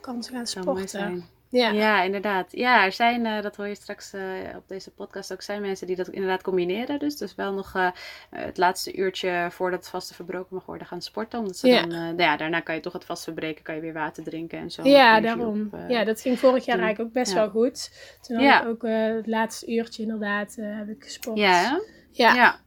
kan 0.00 0.24
gaan 0.24 0.46
sporten. 0.46 1.24
Ja. 1.48 1.70
ja, 1.70 2.02
inderdaad. 2.02 2.46
Ja, 2.50 2.84
er 2.84 2.92
zijn, 2.92 3.24
uh, 3.24 3.42
dat 3.42 3.56
hoor 3.56 3.66
je 3.66 3.74
straks 3.74 4.14
uh, 4.14 4.22
op 4.56 4.62
deze 4.66 4.90
podcast 4.90 5.32
ook, 5.32 5.42
zijn 5.42 5.60
mensen 5.60 5.86
die 5.86 5.96
dat 5.96 6.08
inderdaad 6.08 6.42
combineren. 6.42 6.98
Dus, 6.98 7.16
dus 7.16 7.34
wel 7.34 7.52
nog 7.52 7.74
uh, 7.76 7.88
het 8.30 8.58
laatste 8.58 8.96
uurtje 8.96 9.48
voordat 9.50 9.80
het 9.80 9.88
vaste 9.88 10.14
verbroken 10.14 10.54
mag 10.54 10.66
worden 10.66 10.86
gaan 10.86 11.02
sporten. 11.02 11.38
Omdat 11.38 11.56
ze 11.56 11.68
ja. 11.68 11.80
dan, 11.80 11.88
nou 11.88 12.16
ja, 12.16 12.36
daarna 12.36 12.60
kan 12.60 12.74
je 12.74 12.80
toch 12.80 12.92
het 12.92 13.04
vast 13.04 13.24
verbreken, 13.24 13.64
kan 13.64 13.74
je 13.74 13.80
weer 13.80 13.92
water 13.92 14.22
drinken 14.22 14.58
en 14.58 14.70
zo. 14.70 14.82
Ja, 14.88 15.20
daarom. 15.20 15.70
ja, 15.88 16.04
dat 16.04 16.20
ging 16.20 16.38
vorig 16.38 16.64
jaar 16.64 16.78
eigenlijk 16.78 17.08
ook 17.08 17.14
best 17.14 17.32
wel 17.32 17.50
goed. 17.50 17.90
Toen 18.20 18.44
had 18.44 18.62
ik 18.62 18.68
ook 18.68 18.82
het 18.82 19.26
laatste 19.26 19.72
uurtje 19.72 20.02
inderdaad 20.02 20.56
heb 20.60 20.88
ik 20.88 21.04
gesport. 21.04 21.38
Ja, 21.38 21.80
ja. 22.10 22.34
Ja. 22.34 22.60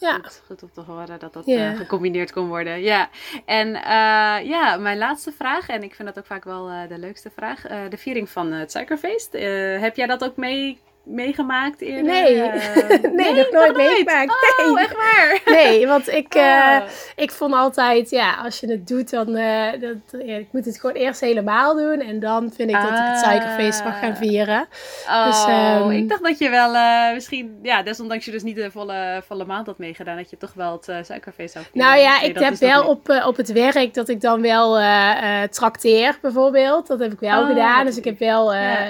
Goed, 0.00 0.42
goed 0.46 0.62
om 0.62 0.70
te 0.72 0.80
horen 0.80 1.18
dat 1.18 1.32
dat 1.32 1.48
uh, 1.48 1.76
gecombineerd 1.76 2.32
kon 2.32 2.48
worden. 2.48 2.82
Ja. 2.82 3.08
En 3.44 3.68
uh, 3.68 4.48
ja, 4.48 4.76
mijn 4.76 4.98
laatste 4.98 5.32
vraag, 5.32 5.68
en 5.68 5.82
ik 5.82 5.94
vind 5.94 6.08
dat 6.08 6.18
ook 6.18 6.26
vaak 6.26 6.44
wel 6.44 6.70
uh, 6.70 6.88
de 6.88 6.98
leukste 6.98 7.30
vraag. 7.30 7.62
de 7.88 7.96
viering 7.96 8.30
van 8.30 8.52
het 8.52 8.70
suikerfeest. 8.70 9.32
heb 9.80 9.96
jij 9.96 10.06
dat 10.06 10.24
ook 10.24 10.36
mee 10.36 10.78
meegemaakt 11.04 11.80
eerder? 11.80 12.04
Nee, 12.04 12.34
uh, 12.36 13.12
nee, 13.12 13.34
nog 13.34 13.50
nooit 13.50 13.76
meegemaakt. 13.76 14.32
Oh, 14.32 14.74
nee. 14.74 14.84
echt 14.84 14.96
waar? 14.96 15.40
Nee, 15.54 15.86
want 15.86 16.08
ik, 16.08 16.34
uh, 16.34 16.80
ik 17.16 17.30
vond 17.30 17.54
altijd, 17.54 18.10
ja, 18.10 18.34
als 18.34 18.60
je 18.60 18.70
het 18.70 18.88
doet, 18.88 19.10
dan 19.10 19.36
uh, 19.36 19.72
dat, 19.80 20.22
ja, 20.26 20.36
ik 20.36 20.48
moet 20.52 20.64
het 20.64 20.80
gewoon 20.80 20.96
eerst 20.96 21.20
helemaal 21.20 21.76
doen. 21.76 22.00
En 22.00 22.20
dan 22.20 22.52
vind 22.56 22.68
ik 22.68 22.74
dat 22.74 22.88
ik 22.88 22.96
het 22.96 23.18
suikerfeest 23.18 23.84
mag 23.84 23.98
gaan 23.98 24.10
ah. 24.10 24.16
vieren. 24.16 24.66
Oh, 25.08 25.26
dus, 25.26 25.46
um, 25.82 25.90
ik 25.90 26.08
dacht 26.08 26.22
dat 26.22 26.38
je 26.38 26.50
wel 26.50 26.72
misschien, 27.14 27.58
ja, 27.62 27.82
desondanks 27.82 28.24
je 28.24 28.30
dus 28.30 28.42
niet 28.42 28.56
de 28.56 28.70
volle, 28.70 29.22
volle 29.26 29.44
maand 29.44 29.66
had 29.66 29.78
meegedaan, 29.78 30.16
dat 30.16 30.30
je 30.30 30.36
toch 30.36 30.52
wel 30.54 30.72
het 30.72 31.06
suikerfeest 31.06 31.52
zou 31.52 31.64
vieren. 31.72 31.90
Nou 31.90 32.00
ja, 32.00 32.20
ik 32.20 32.38
heb 32.38 32.54
wel 32.54 32.86
op, 32.86 33.22
op 33.26 33.36
het 33.36 33.52
werk 33.52 33.94
dat 33.94 34.08
ik 34.08 34.20
dan 34.20 34.40
wel 34.40 34.78
trakteer, 35.50 36.18
bijvoorbeeld. 36.20 36.86
Dat 36.86 36.98
heb 36.98 37.12
ik 37.12 37.20
wel 37.20 37.40
oh, 37.40 37.48
gedaan. 37.48 37.84
Dus 37.84 37.96
ik 37.96 38.04
heb 38.04 38.18
wel 38.18 38.54
ja. 38.54 38.86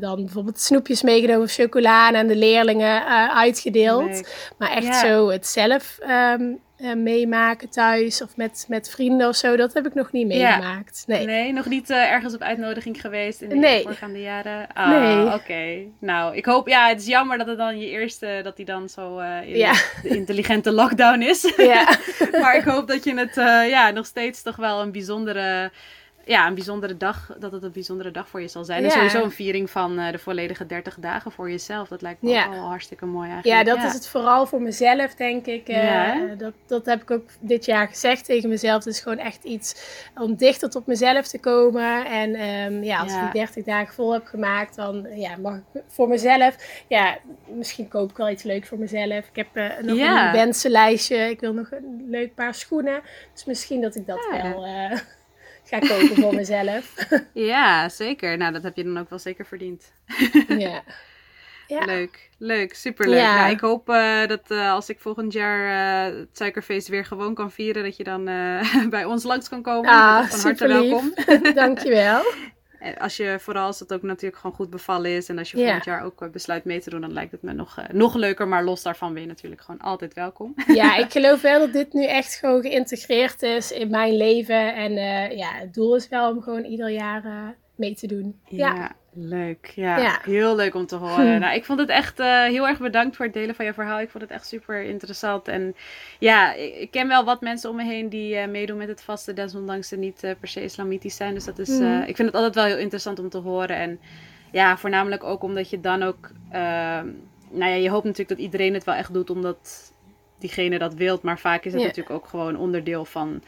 dan 0.00 0.24
bijvoorbeeld 0.24 0.60
snoepjes 0.60 1.02
meegenomen 1.02 1.48
chocola 1.54 2.12
aan 2.12 2.26
de 2.26 2.36
leerlingen 2.36 3.02
uh, 3.02 3.36
uitgedeeld. 3.36 4.28
Maar 4.58 4.70
echt 4.70 4.96
zo 4.96 5.28
het 5.28 5.46
zelf 5.46 5.98
um, 6.08 6.60
uh, 6.78 6.94
meemaken 6.94 7.68
thuis 7.68 8.22
of 8.22 8.36
met, 8.36 8.64
met 8.68 8.90
vrienden 8.90 9.28
of 9.28 9.36
zo, 9.36 9.56
dat 9.56 9.74
heb 9.74 9.86
ik 9.86 9.94
nog 9.94 10.12
niet 10.12 10.26
meegemaakt. 10.26 11.04
Nee. 11.06 11.26
nee, 11.26 11.52
nog 11.52 11.66
niet 11.66 11.90
uh, 11.90 12.12
ergens 12.12 12.34
op 12.34 12.40
uitnodiging 12.40 13.00
geweest 13.00 13.40
in 13.40 13.48
de 13.48 13.54
nee. 13.54 13.82
voorgaande 13.82 14.20
jaren? 14.20 14.66
Ah, 14.72 14.88
nee. 14.88 15.34
oké. 15.34 15.90
Nou, 15.98 16.36
ik 16.36 16.44
hoop, 16.44 16.68
ja, 16.68 16.88
het 16.88 17.00
is 17.00 17.06
jammer 17.06 17.38
dat 17.38 17.46
het 17.46 17.58
dan 17.58 17.78
je 17.78 17.88
eerste, 17.88 18.40
dat 18.42 18.56
die 18.56 18.66
dan 18.66 18.88
zo 18.88 19.18
in 19.18 19.56
ja. 19.56 19.72
de 20.02 20.08
intelligente 20.08 20.72
lockdown 20.72 21.20
is. 21.20 21.52
Ja. 21.56 21.88
maar 22.40 22.56
ik 22.56 22.64
hoop 22.64 22.88
dat 22.88 23.04
je 23.04 23.14
het 23.14 23.34
ja, 23.70 23.90
nog 23.90 24.06
steeds 24.06 24.42
toch 24.42 24.56
wel 24.56 24.80
een 24.80 24.92
bijzondere 24.92 25.70
ja, 26.26 26.46
een 26.46 26.54
bijzondere 26.54 26.96
dag, 26.96 27.36
dat 27.38 27.52
het 27.52 27.62
een 27.62 27.72
bijzondere 27.72 28.10
dag 28.10 28.28
voor 28.28 28.40
je 28.40 28.48
zal 28.48 28.64
zijn. 28.64 28.84
En 28.84 28.90
sowieso 28.90 29.22
een 29.22 29.30
viering 29.30 29.70
van 29.70 29.98
uh, 29.98 30.10
de 30.10 30.18
volledige 30.18 30.66
30 30.66 30.96
dagen 31.00 31.32
voor 31.32 31.50
jezelf. 31.50 31.88
Dat 31.88 32.02
lijkt 32.02 32.22
me 32.22 32.30
ja. 32.30 32.46
ook 32.46 32.54
al 32.54 32.68
hartstikke 32.68 33.06
mooi 33.06 33.30
eigenlijk. 33.30 33.66
Ja, 33.66 33.74
dat 33.74 33.84
is 33.84 33.92
het 33.92 34.08
vooral 34.08 34.46
voor 34.46 34.62
mezelf, 34.62 35.14
denk 35.14 35.46
ik. 35.46 35.68
Uh, 35.68 36.12
dat, 36.38 36.52
dat 36.66 36.86
heb 36.86 37.02
ik 37.02 37.10
ook 37.10 37.28
dit 37.40 37.64
jaar 37.64 37.88
gezegd 37.88 38.24
tegen 38.24 38.48
mezelf. 38.48 38.84
Het 38.84 38.94
is 38.94 39.00
gewoon 39.00 39.18
echt 39.18 39.44
iets 39.44 39.74
om 40.14 40.36
dichter 40.36 40.70
tot 40.70 40.86
mezelf 40.86 41.26
te 41.26 41.40
komen. 41.40 42.06
En 42.06 42.40
um, 42.40 42.82
ja, 42.82 43.00
als 43.00 43.12
ik 43.12 43.20
die 43.20 43.42
30 43.42 43.64
dagen 43.64 43.94
vol 43.94 44.12
heb 44.12 44.26
gemaakt, 44.26 44.76
dan 44.76 45.06
ja, 45.14 45.36
mag 45.36 45.54
ik 45.54 45.82
voor 45.88 46.08
mezelf... 46.08 46.56
Ja, 46.88 47.18
misschien 47.46 47.88
koop 47.88 48.10
ik 48.10 48.16
wel 48.16 48.30
iets 48.30 48.42
leuks 48.42 48.68
voor 48.68 48.78
mezelf. 48.78 49.28
Ik 49.32 49.36
heb 49.36 49.48
uh, 49.52 49.64
nog 49.80 49.98
een 49.98 50.32
wensenlijstje. 50.32 51.16
Ik 51.16 51.40
wil 51.40 51.52
nog 51.52 51.70
een 51.70 52.06
leuk 52.10 52.34
paar 52.34 52.54
schoenen. 52.54 53.02
Dus 53.32 53.44
misschien 53.44 53.80
dat 53.80 53.94
ik 53.94 54.06
dat 54.06 54.26
wel 54.30 54.64
ga 55.64 55.78
koken 55.78 56.16
voor 56.16 56.34
mezelf. 56.34 56.94
ja, 57.32 57.88
zeker. 57.88 58.36
Nou, 58.36 58.52
dat 58.52 58.62
heb 58.62 58.76
je 58.76 58.84
dan 58.84 58.98
ook 58.98 59.10
wel 59.10 59.18
zeker 59.18 59.46
verdiend. 59.46 59.92
ja. 60.48 60.82
ja. 61.66 61.84
Leuk, 61.84 62.30
leuk, 62.38 62.74
superleuk. 62.74 63.18
Ja. 63.18 63.36
Nou, 63.36 63.52
ik 63.52 63.60
hoop 63.60 63.88
uh, 63.88 64.26
dat 64.26 64.50
uh, 64.50 64.72
als 64.72 64.88
ik 64.88 65.00
volgend 65.00 65.32
jaar 65.32 66.10
uh, 66.10 66.18
het 66.18 66.36
suikerfeest 66.36 66.88
weer 66.88 67.04
gewoon 67.04 67.34
kan 67.34 67.50
vieren, 67.50 67.82
dat 67.82 67.96
je 67.96 68.04
dan 68.04 68.24
bij 68.90 69.04
ons 69.04 69.24
langs 69.24 69.48
kan 69.48 69.62
komen. 69.62 69.90
Ah, 69.90 70.28
van 70.28 70.40
harte 70.40 70.66
welkom. 70.66 71.14
Dankjewel. 71.54 72.22
Als 72.98 73.16
je, 73.16 73.36
vooral 73.40 73.66
als 73.66 73.80
het 73.80 73.92
ook 73.92 74.02
natuurlijk 74.02 74.40
gewoon 74.40 74.56
goed 74.56 74.70
bevallen 74.70 75.10
is. 75.10 75.28
En 75.28 75.38
als 75.38 75.50
je 75.50 75.56
volgend 75.56 75.84
jaar 75.84 76.04
ook 76.04 76.32
besluit 76.32 76.64
mee 76.64 76.80
te 76.80 76.90
doen, 76.90 77.00
dan 77.00 77.12
lijkt 77.12 77.32
het 77.32 77.42
me 77.42 77.52
nog, 77.52 77.78
nog 77.92 78.14
leuker. 78.14 78.48
Maar 78.48 78.64
los 78.64 78.82
daarvan 78.82 79.12
ben 79.12 79.22
je 79.22 79.28
natuurlijk 79.28 79.60
gewoon 79.62 79.80
altijd 79.80 80.14
welkom. 80.14 80.54
Ja, 80.66 80.96
ik 81.04 81.12
geloof 81.12 81.40
wel 81.40 81.58
dat 81.58 81.72
dit 81.72 81.92
nu 81.92 82.06
echt 82.06 82.34
gewoon 82.34 82.62
geïntegreerd 82.62 83.42
is 83.42 83.72
in 83.72 83.90
mijn 83.90 84.16
leven. 84.16 84.74
En 84.74 84.92
ja, 85.36 85.52
het 85.54 85.74
doel 85.74 85.96
is 85.96 86.08
wel 86.08 86.30
om 86.30 86.42
gewoon 86.42 86.64
ieder 86.64 86.90
jaar 86.90 87.54
mee 87.74 87.94
te 87.94 88.06
doen. 88.06 88.40
ja. 88.48 88.94
Leuk, 89.16 89.72
ja. 89.74 90.20
Heel 90.22 90.56
leuk 90.56 90.74
om 90.74 90.86
te 90.86 90.96
horen. 90.96 91.38
Nou, 91.44 91.54
ik 91.54 91.64
vond 91.64 91.80
het 91.80 91.88
echt 91.88 92.20
uh, 92.20 92.44
heel 92.44 92.68
erg 92.68 92.78
bedankt 92.78 93.16
voor 93.16 93.24
het 93.24 93.34
delen 93.34 93.54
van 93.54 93.64
je 93.64 93.72
verhaal. 93.72 94.00
Ik 94.00 94.10
vond 94.10 94.22
het 94.22 94.32
echt 94.32 94.46
super 94.46 94.82
interessant. 94.82 95.48
En 95.48 95.74
ja, 96.18 96.52
ik, 96.54 96.90
ken 96.90 97.08
wel 97.08 97.24
wat 97.24 97.40
mensen 97.40 97.70
om 97.70 97.76
me 97.76 97.84
heen 97.84 98.08
die 98.08 98.34
uh, 98.34 98.46
meedoen 98.46 98.76
met 98.76 98.88
het 98.88 99.02
vasten, 99.02 99.34
desondanks 99.34 99.88
ze 99.88 99.96
niet 99.96 100.24
uh, 100.24 100.30
per 100.40 100.48
se 100.48 100.62
islamitisch 100.62 101.16
zijn. 101.16 101.34
Dus 101.34 101.44
dat 101.44 101.58
is, 101.58 101.68
mm. 101.68 102.02
ik 102.02 102.16
vind 102.16 102.28
het 102.28 102.36
altijd 102.36 102.54
wel 102.54 102.64
heel 102.64 102.78
interessant 102.78 103.18
om 103.18 103.28
te 103.28 103.38
horen. 103.38 103.76
En 103.76 104.00
ja, 104.52 104.76
voornamelijk 104.76 105.24
ook 105.24 105.42
omdat 105.42 105.70
je 105.70 105.80
dan 105.80 106.02
ook, 106.02 106.30
ehm, 106.50 107.08
nou 107.50 107.70
ja, 107.70 107.76
je 107.76 107.90
hoopt 107.90 108.04
natuurlijk 108.04 108.38
dat 108.38 108.46
iedereen 108.46 108.74
het 108.74 108.84
wel 108.84 108.94
echt 108.94 109.12
doet 109.12 109.30
omdat 109.30 109.92
diegene 110.38 110.78
dat 110.78 110.94
wilt. 110.94 111.22
Maar 111.22 111.38
vaak 111.38 111.64
is 111.64 111.72
het 111.72 111.82
natuurlijk 111.82 112.16
ook 112.16 112.26
gewoon 112.26 112.56
onderdeel 112.56 113.04
van 113.04 113.42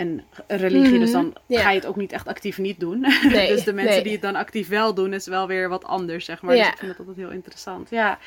een 0.00 0.22
religie. 0.46 0.98
Dus 0.98 1.12
dan 1.12 1.34
mhm. 1.46 1.60
ga 1.60 1.70
je 1.70 1.76
het 1.76 1.86
ook 1.86 1.96
niet 1.96 2.12
echt 2.12 2.26
actief 2.26 2.58
niet 2.58 2.80
doen. 2.80 3.00
dus 3.32 3.64
de 3.64 3.72
mensen 3.72 4.02
die 4.02 4.12
het 4.12 4.22
dan 4.22 4.34
actief 4.34 4.68
wel 4.68 4.94
doen, 4.94 5.12
is 5.12 5.26
wel 5.26 5.46
weer 5.46 5.68
wat 5.68 5.84
anders, 5.84 6.24
zeg 6.24 6.42
maar. 6.42 6.56
Dus 6.56 6.66
ik 6.66 6.76
vind 6.76 6.90
dat 6.90 6.98
altijd 6.98 7.16
heel 7.16 7.30
interessant. 7.30 7.90
Ja, 7.90 8.18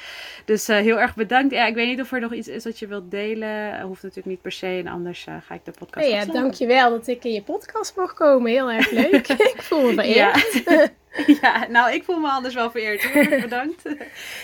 dus 0.45 0.69
uh, 0.69 0.77
heel 0.77 0.99
erg 0.99 1.15
bedankt. 1.15 1.53
Ja, 1.53 1.65
ik 1.65 1.75
weet 1.75 1.87
niet 1.87 2.01
of 2.01 2.11
er 2.11 2.19
nog 2.19 2.33
iets 2.33 2.47
is 2.47 2.63
wat 2.63 2.79
je 2.79 2.87
wilt 2.87 3.11
delen. 3.11 3.81
Hoeft 3.81 4.01
natuurlijk 4.03 4.29
niet 4.29 4.41
per 4.41 4.51
se. 4.51 4.67
En 4.67 4.87
anders 4.87 5.25
uh, 5.29 5.35
ga 5.45 5.55
ik 5.55 5.65
de 5.65 5.73
podcast 5.79 6.07
Ja, 6.07 6.25
dankjewel 6.25 6.89
dat 6.89 7.07
ik 7.07 7.23
in 7.23 7.31
je 7.31 7.41
podcast 7.41 7.95
mag 7.95 8.13
komen. 8.13 8.51
Heel 8.51 8.71
erg 8.71 8.91
leuk. 8.91 9.27
ik 9.55 9.61
voel 9.61 9.81
me 9.81 9.93
vereerd. 9.93 10.63
Ja. 10.65 10.89
ja, 11.41 11.67
nou, 11.67 11.93
ik 11.93 12.03
voel 12.03 12.19
me 12.19 12.27
anders 12.27 12.53
wel 12.53 12.71
vereerd. 12.71 13.01
Heel 13.01 13.41
bedankt. 13.41 13.83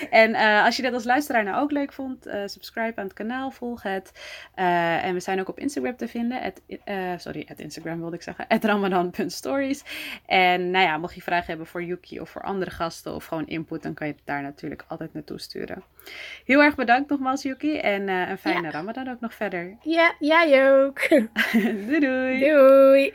en 0.10 0.30
uh, 0.30 0.66
als 0.66 0.76
je 0.76 0.82
dat 0.82 0.94
als 0.94 1.04
luisteraar 1.04 1.44
nou 1.44 1.62
ook 1.62 1.72
leuk 1.72 1.94
vond, 1.94 2.28
uh, 2.28 2.42
subscribe 2.46 3.00
aan 3.00 3.06
het 3.06 3.14
kanaal, 3.14 3.52
volg 3.52 3.84
het. 3.84 4.12
Uh, 4.56 5.06
en 5.06 5.14
we 5.14 5.20
zijn 5.20 5.40
ook 5.40 5.50
op 5.50 5.60
Instagram 5.60 5.96
te 5.96 6.08
vinden. 6.08 6.42
At, 6.42 6.62
sorry, 7.22 7.48
at 7.50 7.60
Instagram 7.60 8.00
wilde 8.00 8.16
ik 8.16 8.22
zeggen. 8.22 8.46
ramadan.stories. 8.62 9.84
En 10.26 10.72
nou 10.72 10.86
ja, 10.86 10.98
mocht 10.98 11.16
je 11.16 11.22
vragen 11.22 11.48
hebben 11.48 11.68
voor 11.68 11.84
Yuki 11.84 12.20
of 12.20 12.30
voor 12.30 12.42
andere 12.42 12.72
gasten 12.72 13.16
of 13.16 13.26
gewoon 13.26 13.48
input, 13.48 13.84
dan 13.84 13.94
kan 13.94 14.08
je 14.08 14.14
het 14.14 14.22
daar 14.26 14.42
natuurlijk 14.42 14.84
altijd 14.88 15.14
naartoe 15.14 15.40
sturen. 15.40 15.84
Heel 16.46 16.62
erg 16.62 16.76
bedankt 16.76 17.10
nogmaals, 17.10 17.44
Yuki. 17.44 17.78
En 17.78 18.08
een 18.08 18.38
fijne 18.38 18.70
Ramadan 18.70 19.10
ook 19.10 19.20
nog 19.20 19.34
verder. 19.34 19.78
Ja, 19.82 20.16
jij 20.20 20.72
ook. 20.72 21.08
doei 21.88 22.00
doei. 22.00 22.40
Doei. 22.40 23.14